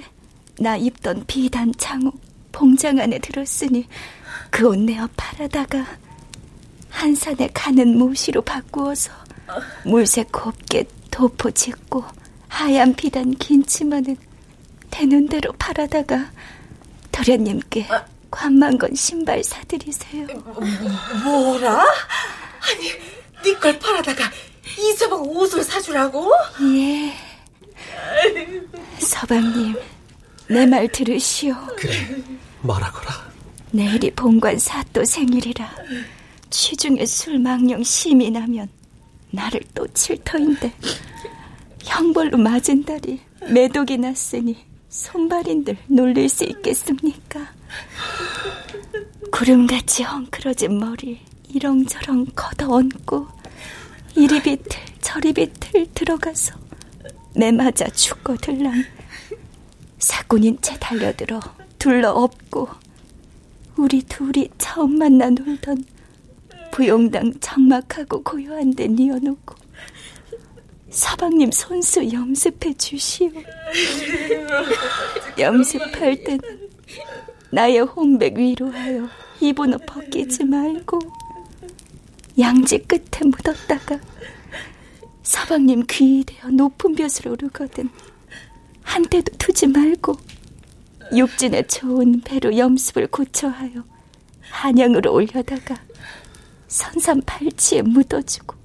나 0.58 0.76
입던 0.76 1.26
비단 1.28 1.72
창옥 1.78 2.31
봉장 2.52 3.00
안에 3.00 3.20
들었으니 3.20 3.88
그 4.50 4.68
옷 4.68 4.80
내어 4.80 5.08
팔아다가 5.16 5.86
한산에 6.90 7.50
가는 7.54 7.98
모시로 7.98 8.42
바꾸어서 8.42 9.12
물색 9.86 10.32
곱게 10.32 10.86
도포 11.10 11.52
짓고 11.52 12.04
하얀 12.48 12.94
비단 12.96 13.32
긴 13.36 13.66
치마는 13.66 14.18
되는 14.90 15.28
대로 15.28 15.52
팔아다가 15.54 16.32
도련님께 17.12 17.88
관만건 18.30 18.96
신발 18.96 19.44
사드리세요. 19.44 20.28
뭐라? 21.24 21.80
아니, 21.80 22.92
네걸 23.44 23.80
팔아다가 23.80 24.30
이 24.78 24.94
서방 24.94 25.22
옷을 25.22 25.64
사주라고? 25.64 26.32
예. 26.76 27.14
서방님, 29.00 29.76
내 30.52 30.66
말 30.66 30.88
들으시오. 30.90 31.56
그래, 31.78 31.94
말하거라. 32.62 33.32
내일이 33.72 34.12
본관 34.12 34.60
사또 34.60 35.06
생일이라 35.06 35.74
취중에 36.50 37.06
술 37.06 37.40
망령 37.40 37.84
심이 37.84 38.30
나면 38.30 38.68
나를 39.32 39.62
또 39.74 39.88
칠 39.94 40.18
터인데 40.26 40.74
형벌로 41.86 42.38
맞은 42.38 42.84
달이 42.84 43.22
매독이 43.50 43.98
났으니 43.98 44.58
손발인들 44.90 45.78
놀릴 45.88 46.28
수 46.28 46.44
있겠습니까? 46.44 47.48
구름같이 49.32 50.04
헝클어진 50.04 50.78
머리 50.78 51.22
이렁저렁 51.48 52.26
걷어얹고 52.36 53.28
이리 54.18 54.42
비틀 54.42 54.82
저리 55.00 55.32
비틀 55.32 55.88
들어가서 55.94 56.56
매 57.36 57.54
맞아 57.54 57.88
죽고들랑 57.88 58.84
사꾼인 60.02 60.58
채 60.62 60.76
달려들어 60.80 61.40
둘러 61.78 62.12
엎고 62.12 62.68
우리 63.78 64.02
둘이 64.02 64.50
처음 64.58 64.98
만나 64.98 65.30
놀던 65.30 65.86
부용당 66.72 67.32
적막하고 67.40 68.24
고요한 68.24 68.74
데 68.74 68.88
뉘어놓고 68.88 69.56
서방님 70.90 71.52
손수 71.52 72.12
염습해 72.12 72.74
주시오. 72.74 73.30
염습할 75.38 76.24
때는 76.24 76.70
나의 77.52 77.80
홍백 77.82 78.38
위로하여 78.38 79.08
이번호 79.40 79.78
벗기지 79.86 80.44
말고 80.46 81.00
양지 82.40 82.80
끝에 82.80 83.22
묻었다가 83.24 84.00
서방님 85.22 85.84
귀이 85.88 86.24
되어 86.24 86.50
높은 86.50 86.96
벼슬 86.96 87.28
오르거든 87.28 87.90
한때도 88.84 89.38
두지 89.38 89.68
말고 89.68 90.16
육진에 91.16 91.64
좋은 91.64 92.22
배로 92.22 92.56
염습을 92.58 93.08
고쳐하여 93.08 93.84
한양으로 94.50 95.14
올려다가 95.14 95.76
선산 96.68 97.22
팔치에 97.26 97.82
묻어주고 97.82 98.56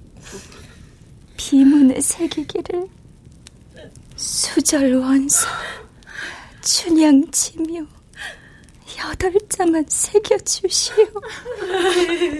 비문에 1.35 1.99
새기기를 2.01 2.87
수절 4.15 4.95
원서 4.95 5.47
춘향 6.61 7.29
지묘 7.31 7.85
여덟 8.99 9.33
자만 9.49 9.85
새겨주시오 9.87 11.05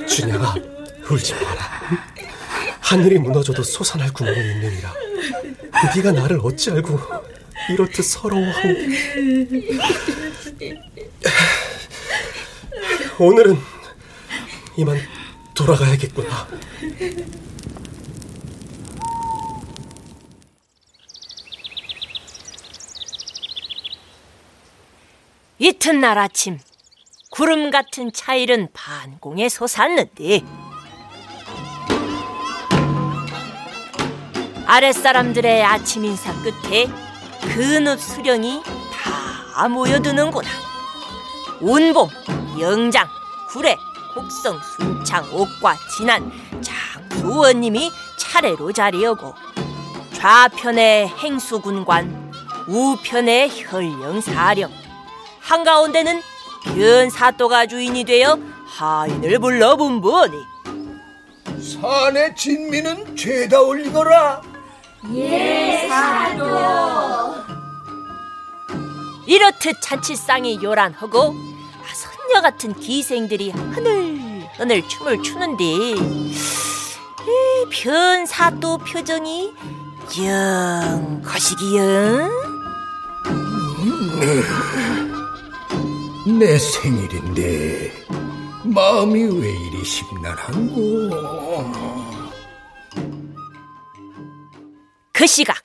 준영아, 0.07 0.55
울지 1.09 1.33
마라. 1.35 1.61
하늘이 2.79 3.19
무너져도 3.19 3.61
솟아날 3.61 4.11
구멍이 4.11 4.37
있느니라. 4.37 4.93
네가 5.95 6.11
나를 6.13 6.39
어찌 6.41 6.71
알고 6.71 6.97
이렇듯 7.69 8.03
서러워하는데. 8.03 8.97
오늘은 13.19 13.57
이만 14.77 14.97
돌아가야겠구나. 15.53 16.47
이튿날 25.59 26.19
아침 26.19 26.59
구름 27.31 27.71
같은 27.71 28.13
차일은 28.13 28.69
반공에 28.73 29.49
솟았는데 29.49 30.43
아랫사람들의 34.67 35.63
아침 35.63 36.05
인사 36.05 36.31
끝에 36.43 36.87
근읍 37.57 37.99
수령이 37.99 38.61
다 38.93 39.67
모여드는구나. 39.67 40.47
운봉, 41.59 42.07
영장, 42.59 43.07
구례, 43.49 43.75
곡성, 44.13 44.59
순창, 44.61 45.25
옥과 45.33 45.75
진안, 45.97 46.31
장수원님이 46.61 47.91
차례로 48.19 48.73
자리하고 48.73 49.33
좌편의 50.13 51.07
행수군관, 51.07 52.31
우편의 52.67 53.49
혈령사령 53.51 54.71
한가운데는 55.39 56.21
변사또가 56.63 57.65
주인이 57.65 58.03
되어 58.03 58.37
하인을 58.67 59.39
불러 59.39 59.75
분부하니. 59.75 60.37
산의 61.59 62.35
진미는 62.35 63.15
죄다 63.15 63.61
올리거라 63.61 64.43
예, 65.13 65.87
사도. 65.87 66.45
이렇듯 69.25 69.81
잔치상이 69.81 70.59
요란하고 70.63 71.19
아, 71.19 71.93
선녀 71.93 72.41
같은 72.41 72.73
기생들이 72.73 73.51
하늘하늘 73.51 74.87
춤을 74.87 75.21
추는데 75.21 75.63
이 75.65 75.95
변사또 77.69 78.77
표정이 78.79 79.53
영 80.25 81.21
거시기영 81.25 82.31
내 86.39 86.57
생일인데 86.57 87.91
마음이 88.63 89.23
왜 89.23 89.49
이리 89.51 89.83
심란한고 89.83 91.09
그 95.17 95.25
시각 95.25 95.63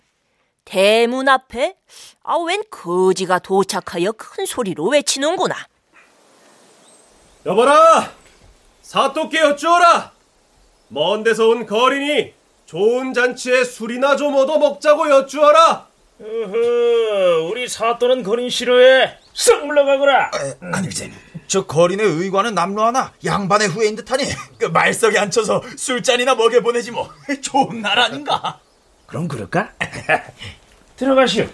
대문 0.64 1.28
앞에 1.28 1.76
아 2.22 2.38
웬 2.38 2.62
거지가 2.70 3.38
도착하여 3.40 4.12
큰 4.12 4.46
소리로 4.46 4.88
외치는구나 4.88 5.54
여봐라! 7.44 8.12
사또께 8.80 9.40
여쭈어라! 9.40 10.12
먼 10.88 11.22
데서 11.22 11.48
온 11.48 11.66
거린이 11.66 12.32
좋은 12.64 13.12
잔치에 13.12 13.64
술이나 13.64 14.16
좀 14.16 14.34
얻어 14.36 14.58
먹자고 14.58 15.10
여쭈어라! 15.10 15.86
으흐, 16.22 17.48
우리 17.50 17.68
사또는 17.68 18.22
거린 18.22 18.48
싫어해. 18.48 19.18
썩 19.34 19.66
물러가거라. 19.66 20.30
아니 20.72 20.86
이제 20.88 21.12
저 21.46 21.66
거린의 21.66 22.06
의관은 22.06 22.54
남로 22.54 22.84
하나 22.84 23.12
양반의 23.22 23.68
후예인 23.68 23.96
듯하니 23.96 24.24
그 24.58 24.66
말석에 24.66 25.18
앉혀서 25.18 25.62
술잔이나 25.76 26.36
먹여 26.36 26.60
보내지 26.62 26.92
뭐 26.92 27.10
좋은 27.42 27.82
날 27.82 27.98
아닌가? 27.98 28.60
그럼 29.12 29.28
그럴까? 29.28 29.68
들어가시오. 30.96 31.44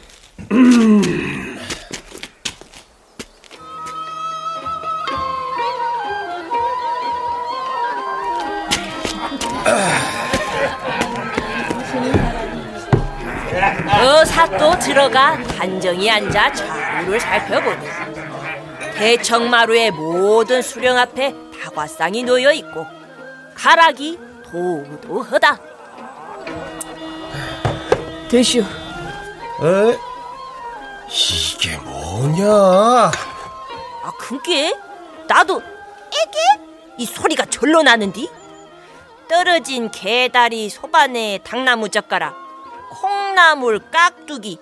어, 13.90 14.24
사또 14.24 14.78
들어가 14.78 15.42
단정히 15.42 16.08
앉아 16.08 16.52
좌우를 16.52 17.18
살펴보니 17.18 17.88
대청마루의 18.94 19.90
모든 19.90 20.62
수령 20.62 20.96
앞에 20.96 21.34
다과상이 21.60 22.22
놓여 22.22 22.52
있고 22.52 22.86
가락이 23.56 24.16
도우도 24.44 25.24
허다. 25.24 25.77
대시오. 28.28 28.62
에? 28.62 29.98
이게 31.10 31.76
뭐냐? 31.78 32.46
아 32.48 34.12
그게 34.18 34.74
나도 35.26 35.62
에게 35.62 36.64
이 36.98 37.06
소리가 37.06 37.46
절로 37.46 37.82
나는디 37.82 38.30
떨어진 39.28 39.90
개다리 39.90 40.68
소반에 40.68 41.38
당나무 41.42 41.88
젓가락 41.88 42.36
콩나물 42.90 43.80
깍두기 43.90 44.58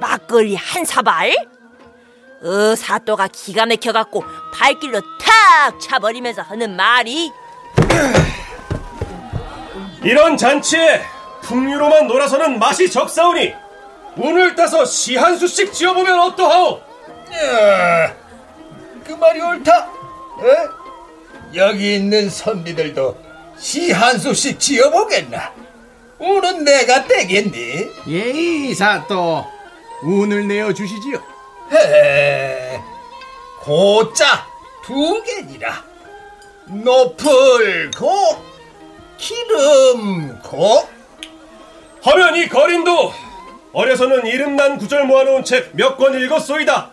막걸리 0.00 0.54
한 0.54 0.84
사발 0.84 1.32
어 2.42 2.74
사또가 2.76 3.28
기가 3.28 3.66
막혀갖고 3.66 4.22
발길로 4.54 5.00
탁 5.18 5.80
차버리면서 5.80 6.42
하는 6.42 6.76
말이 6.76 7.32
이런 10.02 10.36
잔치에 10.36 11.02
풍류로만 11.42 12.06
놀아서는 12.06 12.58
맛이 12.58 12.90
적사오니 12.90 13.54
운을 14.16 14.54
따서 14.56 14.84
시 14.84 15.16
한 15.16 15.38
수씩 15.38 15.72
지어보면 15.72 16.18
어떠하오? 16.20 16.80
야, 17.32 18.14
그 19.04 19.12
말이 19.12 19.40
옳다. 19.40 19.90
에? 20.42 21.54
여기 21.54 21.94
있는 21.96 22.28
선비들도 22.28 23.16
시 23.58 23.90
한 23.92 24.18
수씩 24.18 24.58
지어보겠나? 24.60 25.52
운은 26.18 26.64
내가 26.64 27.04
떼겠니? 27.06 27.90
예이 28.08 28.74
사또 28.74 29.46
운을 30.02 30.46
내어 30.48 30.72
주시지요. 30.72 31.22
헤, 31.72 32.80
고자 33.60 34.46
두 34.84 35.22
개니라. 35.22 35.84
높을 36.66 37.90
고, 37.96 38.44
기름 39.16 40.38
고. 40.42 40.88
하면 42.02 42.36
이 42.36 42.48
거린도 42.48 43.12
어려서는 43.72 44.26
이름난 44.26 44.78
구절 44.78 45.04
모아놓은 45.06 45.44
책 45.44 45.72
몇 45.74 45.96
권 45.96 46.18
읽었소이다. 46.20 46.90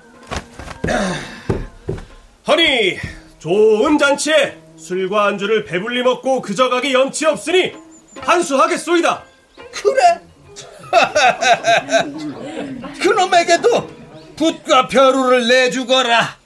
허니 2.47 2.99
좋은 3.39 3.97
잔치에 3.97 4.58
술과 4.78 5.26
안주를 5.26 5.66
배불리 5.66 6.03
먹고 6.03 6.41
그저 6.41 6.70
가기 6.70 6.93
염치 6.93 7.26
없으니 7.26 7.74
한수하겠소이다. 8.22 9.24
그래. 9.72 10.22
그놈에게도 13.01 13.89
붓과 14.36 14.88
벼루를 14.88 15.47
내주거라. 15.47 16.38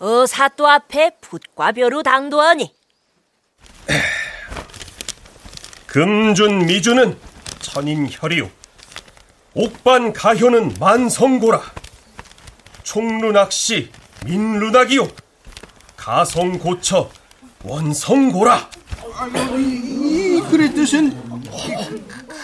어 0.00 0.26
사또 0.26 0.66
앞에 0.66 1.10
붓과 1.20 1.72
벼루 1.72 2.02
당도하니 2.02 2.74
금준 5.90 6.66
미주는 6.66 7.18
천인혈이요 7.60 8.48
옥반 9.54 10.12
가효는 10.12 10.76
만성고라 10.78 11.60
총루낙시 12.84 13.90
민루낙이요 14.24 15.08
가성고처 15.96 17.10
원성고라 17.64 18.70
이 19.58 20.40
글의 20.48 20.74
뜻은 20.74 21.40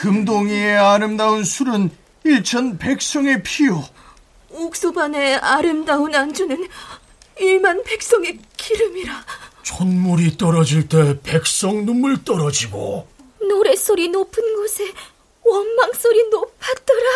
금동이의 0.00 0.76
아름다운 0.76 1.44
술은 1.44 1.90
일천 2.24 2.76
백성의 2.76 3.42
피요. 3.42 3.82
옥소반의 4.50 5.36
아름다운 5.36 6.14
안주는 6.14 6.68
일만 7.40 7.82
백성의 7.84 8.38
기름이라. 8.56 9.24
천물이 9.62 10.36
떨어질 10.36 10.88
때 10.88 11.20
백성 11.22 11.86
눈물 11.86 12.24
떨어지고 12.24 13.08
소리 13.76 14.08
높은 14.08 14.56
곳에 14.56 14.92
원망 15.44 15.92
소리 15.92 16.28
높았더라. 16.28 17.08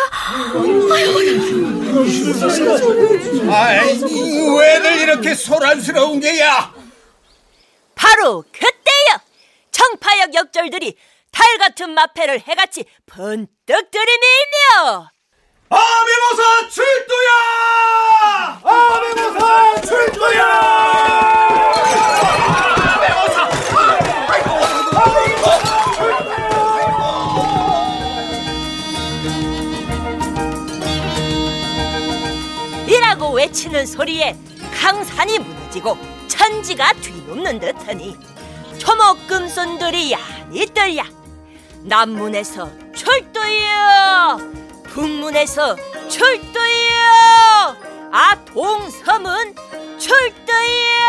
아이, 3.53 3.99
왜들 4.57 5.01
이렇게 5.01 5.35
소란스러운 5.35 6.19
게야? 6.21 6.73
바로 7.95 8.43
그때요 8.51 9.19
청파역 9.71 10.33
역절들이 10.33 10.97
달 11.31 11.57
같은 11.57 11.89
마패를 11.93 12.41
해같이 12.47 12.85
번뜩 13.05 13.47
들이밀며 13.67 15.09
아메모사 15.69 16.69
출도야! 16.69 18.61
아메모사 18.63 19.81
출도야! 19.81 20.41
외치는 33.71 33.85
소리에 33.85 34.37
강산이 34.79 35.39
무너지고 35.39 35.97
천지가 36.27 36.93
뒤눕는 36.93 37.59
듯하니 37.59 38.15
초목금손들이 38.77 40.11
야니 40.11 40.65
떨야 40.73 41.03
남문에서 41.83 42.69
철도야 42.93 44.37
북문에서 44.83 45.75
철도야 46.09 47.75
아 48.11 48.45
동섬은 48.45 49.55
철도야 49.97 51.01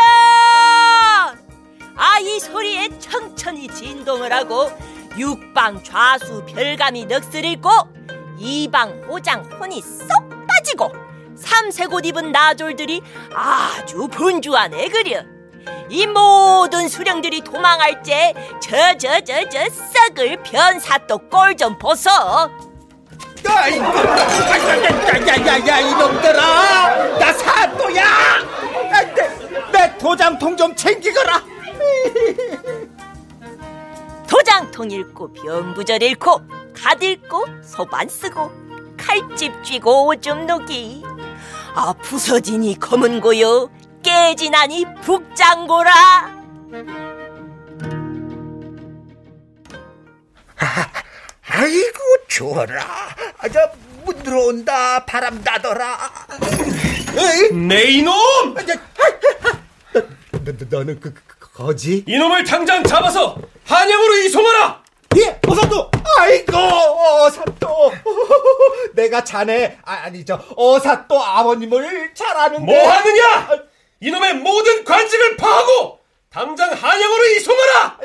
아이 1.95 2.39
소리에 2.39 2.97
천천히 2.99 3.67
진동을 3.67 4.31
하고 4.31 4.71
육방 5.17 5.83
좌수 5.83 6.43
별감이 6.45 7.05
넋을 7.05 7.45
잃고 7.45 7.69
이방 8.39 9.03
호장 9.07 9.43
혼이 9.59 9.81
쏙 9.81 10.07
빠지고 10.47 11.02
삼색 11.35 11.93
옷 11.93 12.05
입은 12.05 12.31
나졸들이 12.31 13.01
아주 13.33 14.07
분주하네 14.07 14.87
그려 14.89 15.21
이 15.89 16.05
모든 16.07 16.87
수령들이 16.89 17.41
도망할 17.41 18.01
때 18.03 18.33
저 18.59 18.97
저 18.97 19.19
저 19.21 19.43
저 19.49 19.59
썩을 19.69 20.41
변사또 20.43 21.17
꼴 21.29 21.55
좀 21.55 21.77
보소 21.77 22.09
아이고, 23.45 23.83
야야야야 25.27 25.79
이놈들아, 25.79 27.17
나 27.19 27.33
사또야. 27.33 28.03
아, 28.05 29.01
내, 29.13 29.29
내 29.71 29.97
도장통 29.97 30.55
좀 30.55 30.73
챙기거라. 30.73 31.43
도장통 34.29 34.91
잃고 34.91 35.33
병부절 35.33 36.01
잃고 36.03 36.41
갓 36.73 37.03
잃고 37.03 37.45
소반 37.61 38.07
쓰고 38.07 38.49
칼집 38.97 39.63
쥐고 39.63 40.07
오줌 40.07 40.45
녹이 40.47 41.03
아 41.75 41.93
부서지니 42.01 42.79
검은 42.79 43.21
고요 43.21 43.69
깨지나니 44.03 44.85
북장고라 45.01 45.91
아이고 51.49 51.99
좋아라. 52.27 52.83
아, 53.39 53.49
저 53.49 53.59
문 54.05 54.21
들어온다. 54.21 55.05
바람 55.05 55.41
나더라. 55.43 55.97
내 57.53 57.83
이놈! 57.83 58.13
너는 60.69 60.99
그, 60.99 61.13
그 61.13 61.51
거지? 61.53 62.03
이놈을 62.07 62.43
당장 62.43 62.83
잡아서 62.83 63.37
한양으로 63.65 64.17
이송하라! 64.19 64.82
예, 65.17 65.39
어사또. 65.47 65.91
아이고, 66.17 66.57
어사또. 66.57 67.91
내가 68.95 69.23
자네 69.23 69.77
아, 69.83 70.03
아니 70.05 70.25
저 70.25 70.39
어사또 70.55 71.21
아버님을 71.21 72.13
잘 72.13 72.35
아는데. 72.35 72.63
뭐 72.63 72.89
하느냐? 72.89 73.49
이놈의 73.99 74.35
모든 74.35 74.83
관직을 74.83 75.37
파하고 75.37 75.99
당장 76.29 76.71
한양으로 76.71 77.25
이송하라! 77.35 77.79
야, 77.79 77.97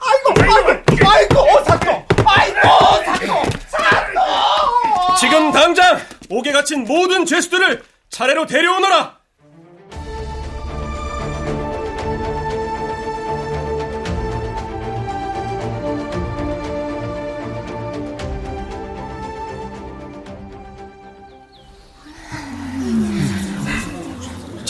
아이고, 0.00 0.42
아이고, 0.42 1.08
아이고, 1.08 1.40
어사또. 1.40 2.04
아이고, 2.26 2.58
어사또. 2.68 3.50
사또. 3.68 5.16
지금 5.20 5.52
당장 5.52 6.00
옥에 6.30 6.50
갇힌 6.52 6.84
모든 6.84 7.24
죄수들을 7.24 7.82
차례로 8.10 8.46
데려오너라! 8.46 9.19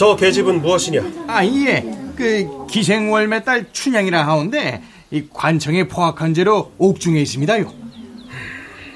저 0.01 0.15
계집은 0.15 0.63
무엇이냐? 0.63 1.27
아, 1.27 1.45
예. 1.45 1.81
그 2.15 2.65
기생월매 2.65 3.43
딸 3.43 3.71
춘향이라 3.71 4.25
하운데 4.25 4.81
이 5.11 5.27
관청에 5.31 5.87
포악한 5.87 6.33
죄로 6.33 6.71
옥중에 6.79 7.21
있습니다요. 7.21 7.71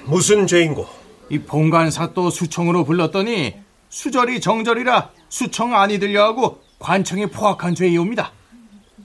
무슨 0.06 0.48
죄인고? 0.48 0.88
이 1.30 1.38
봉관사또 1.38 2.32
수청으로 2.32 2.86
불렀더니 2.86 3.54
수절이 3.88 4.42
정절이라 4.42 5.12
수청 5.30 5.76
아니 5.76 6.00
들려하고 6.00 6.64
관청에 6.80 7.28
포악한 7.28 7.76
죄이옵니다. 7.76 8.32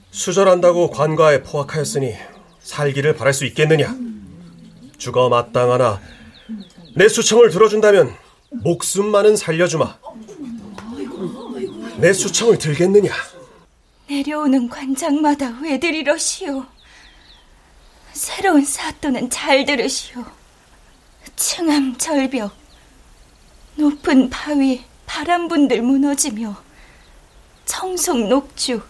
수절한다고 0.09 0.89
관과에 0.89 1.43
포악하였으니 1.43 2.15
살기를 2.61 3.15
바랄 3.15 3.31
수 3.31 3.45
있겠느냐? 3.45 3.95
죽어 4.97 5.29
마땅하나 5.29 6.01
내 6.95 7.07
수청을 7.07 7.51
들어준다면 7.51 8.15
목숨만은 8.63 9.35
살려주마. 9.35 10.10
내 12.01 12.13
수청을 12.13 12.57
들겠느냐? 12.57 13.11
내려오는 14.09 14.67
관장마다 14.67 15.59
왜들 15.61 15.93
이러시오? 15.93 16.65
새로운 18.11 18.65
사또는 18.65 19.29
잘 19.29 19.63
들으시오. 19.65 20.25
층암 21.35 21.99
절벽, 21.99 22.55
높은 23.75 24.31
바위, 24.31 24.83
바람분들 25.05 25.83
무너지며 25.83 26.59
청송 27.65 28.29
녹주, 28.29 28.81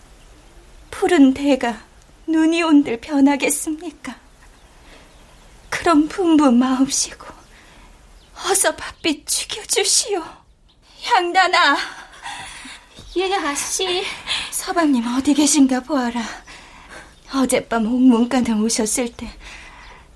푸른 0.89 1.33
대가 1.33 1.83
눈이 2.27 2.63
온들 2.63 3.01
변하겠습니까? 3.01 4.15
그런 5.69 6.07
분부 6.07 6.49
마옵시고 6.49 7.27
어서 8.45 8.73
밥빛 8.73 9.27
죽여주시오. 9.27 10.23
향단아. 11.03 12.00
예, 13.17 13.33
아씨. 13.35 14.05
서방님 14.51 15.03
어디 15.17 15.33
계신가 15.33 15.81
보아라. 15.81 16.21
어젯밤 17.33 17.85
옥문간에 17.85 18.51
오셨을 18.53 19.11
때 19.13 19.27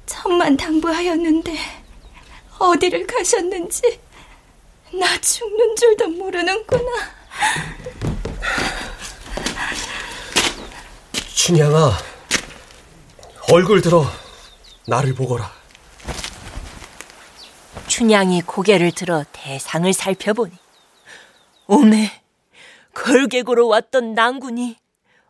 천만 0.05 0.55
당부하였는데 0.55 1.57
어디를 2.59 3.05
가셨는지 3.07 3.99
나 4.93 5.19
죽는 5.19 5.75
줄도 5.75 6.07
모르는구나. 6.09 6.91
춘향아, 11.33 11.97
얼굴 13.51 13.81
들어 13.81 14.05
나를 14.87 15.13
보거라. 15.15 15.51
춘향이 17.87 18.41
고개를 18.41 18.91
들어 18.91 19.23
대상을 19.31 19.91
살펴보니 19.93 20.51
오메 21.67 22.24
걸개구로 22.95 23.67
왔던 23.67 24.13
낭군이 24.15 24.77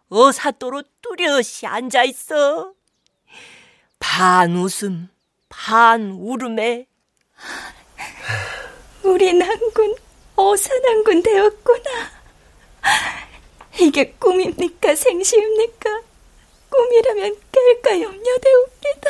어사또로 0.09 0.84
뚜렷이 1.01 1.68
앉아 1.68 2.03
있어. 2.03 2.72
반 3.99 4.55
웃음, 4.55 5.09
반 5.49 6.11
울음에 6.11 6.86
우리 9.03 9.34
낭군 9.34 9.95
어사낭군 10.36 11.24
되었구나. 11.24 11.89
이게 13.80 14.11
꿈입니까 14.13 14.95
생시입니까? 14.95 16.01
꿈이라면 16.70 17.36
깰까 17.51 17.91
염려되옵니다. 18.01 19.09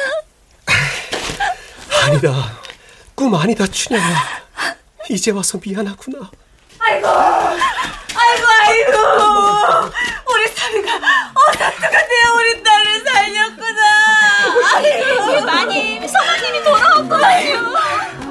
아니다. 2.03 2.61
꿈 3.15 3.35
아니다, 3.35 3.67
춘향아. 3.67 4.15
이제 5.09 5.31
와서 5.31 5.59
미안하구나. 5.63 6.31
아이고. 6.79 7.07
우리 10.65 10.81
사위가 10.81 10.95
어사또가 11.35 12.07
되어 12.07 12.33
우리 12.37 12.63
딸을 12.63 13.03
살렸구나. 13.05 13.81
아이고, 14.75 15.45
마님, 15.45 16.07
서방님이 16.07 16.63
돌아왔거든요. 16.63 17.73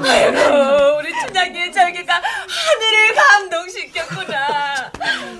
아이고, 0.05 0.99
우리 0.99 1.13
춘향이의 1.21 1.73
절개가 1.73 2.15
하늘을 2.15 3.15
감동시켰구나. 3.15 4.91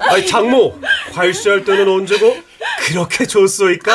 아이, 0.01 0.27
장모, 0.27 0.81
활시할 1.15 1.65
때는 1.65 1.89
언제고? 1.89 2.37
그렇게 2.87 3.27
좋소이까? 3.27 3.93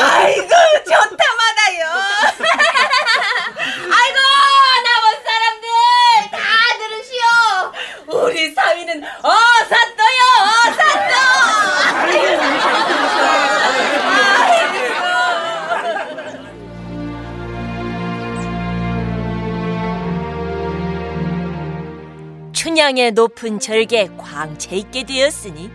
춘향의 22.90 23.12
높은 23.12 23.60
절개 23.60 24.10
광채 24.18 24.76
있게 24.78 25.04
되었으니? 25.04 25.70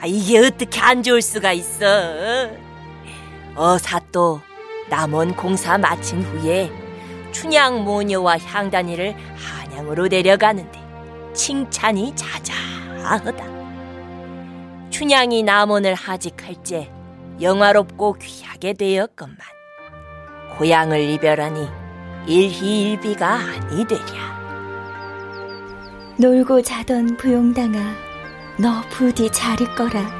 아, 0.00 0.06
이게 0.06 0.38
어떻게 0.38 0.80
안 0.80 1.02
좋을 1.02 1.20
수가 1.20 1.52
있어? 1.52 2.48
어사또 3.54 4.40
남원 4.88 5.36
공사 5.36 5.76
마친 5.76 6.22
후에 6.22 6.72
춘향 7.32 7.84
모녀와 7.84 8.38
향단이를 8.38 9.14
한양으로 9.36 10.08
내려가는데 10.08 10.80
칭찬이 11.34 12.14
자자하다. 12.16 13.44
춘향이 14.88 15.42
남원을 15.42 15.94
하직할 15.94 16.54
때 16.66 16.90
영화롭고 17.42 18.14
귀하게 18.14 18.72
되었건만 18.72 19.38
고향을 20.56 21.10
이별하니 21.10 21.68
일희일비가 22.26 23.34
아니 23.34 23.84
되랴 23.86 24.37
놀고 26.20 26.62
자던 26.62 27.16
부용당아 27.16 27.94
너 28.58 28.82
부디 28.90 29.30
잘 29.30 29.60
있거라. 29.62 30.10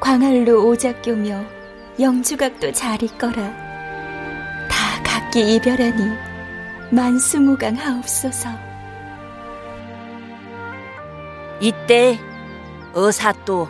광활루 0.00 0.66
오작교며 0.66 1.44
영주각도 2.00 2.72
잘 2.72 3.00
있거라. 3.04 3.36
다 4.68 5.00
각기 5.04 5.54
이별하니 5.54 6.02
만수무강 6.90 7.76
하옵소서. 7.76 8.48
이때 11.60 12.18
의사또 12.92 13.68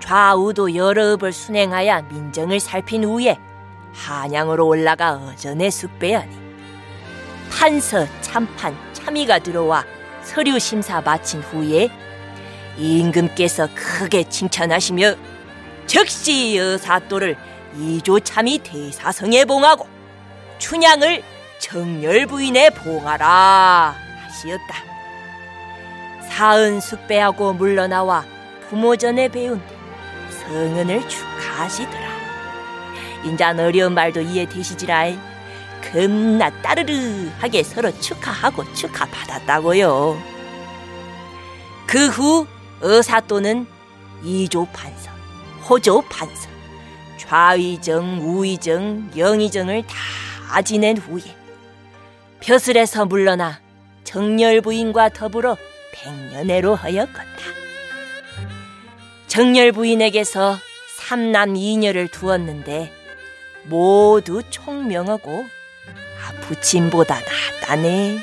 좌우도 0.00 0.74
여러 0.74 1.14
읍을 1.14 1.32
순행하여 1.32 2.02
민정을 2.10 2.60
살핀 2.60 3.04
후에 3.04 3.38
한양으로 3.94 4.66
올라가 4.66 5.14
어전의 5.14 5.70
숙배하니 5.70 6.42
판서, 7.50 8.06
참판, 8.20 8.76
참의가 8.92 9.38
들어와 9.38 9.82
서류 10.22 10.58
심사 10.58 11.00
마친 11.00 11.40
후에 11.40 11.90
임금께서 12.78 13.68
크게 13.74 14.24
칭찬하시며 14.28 15.14
즉시 15.86 16.56
여사또를 16.56 17.36
이조참이 17.76 18.58
대사성에 18.58 19.44
봉하고 19.44 19.86
춘향을 20.58 21.22
정열 21.58 22.26
부인에 22.26 22.70
봉하라 22.70 23.94
하시었다. 24.24 24.74
사은 26.28 26.80
숙배하고 26.80 27.52
물러나와 27.52 28.24
부모전에 28.68 29.28
배운 29.28 29.60
뒤 29.66 29.74
성은을 30.44 31.08
축하하시더라. 31.08 32.12
인자 33.24 33.50
어려운 33.50 33.94
말도 33.94 34.20
이해되시지라 34.20 35.31
겁나 35.82 36.50
따르르 36.62 37.30
하게 37.38 37.62
서로 37.62 37.90
축하하고 38.00 38.72
축하받았다고요. 38.74 40.22
그 41.86 42.08
후 42.08 42.46
의사또는 42.80 43.66
이조 44.24 44.66
판서, 44.72 45.10
호조 45.68 46.02
판서, 46.02 46.48
좌의정, 47.18 48.20
우의정, 48.20 49.10
영의정을 49.16 49.84
다 49.86 50.62
지낸 50.62 50.96
후에 50.96 51.22
벼슬에서 52.40 53.04
물러나 53.06 53.60
정열 54.04 54.60
부인과 54.62 55.10
더불어 55.10 55.56
백년해로 55.92 56.74
하였겠다. 56.74 57.22
정열 59.28 59.72
부인에게서 59.72 60.56
삼남 60.98 61.56
이녀를 61.56 62.08
두었는데 62.08 62.92
모두 63.64 64.42
총명하고 64.50 65.46
아, 65.46 65.61
부친보다 66.42 67.18
낫다네. 67.60 68.18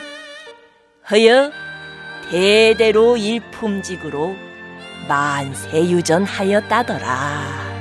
허여 1.11 1.51
대대로 2.29 3.17
일품직으로 3.17 4.35
만세유전하였다더라. 5.07 7.78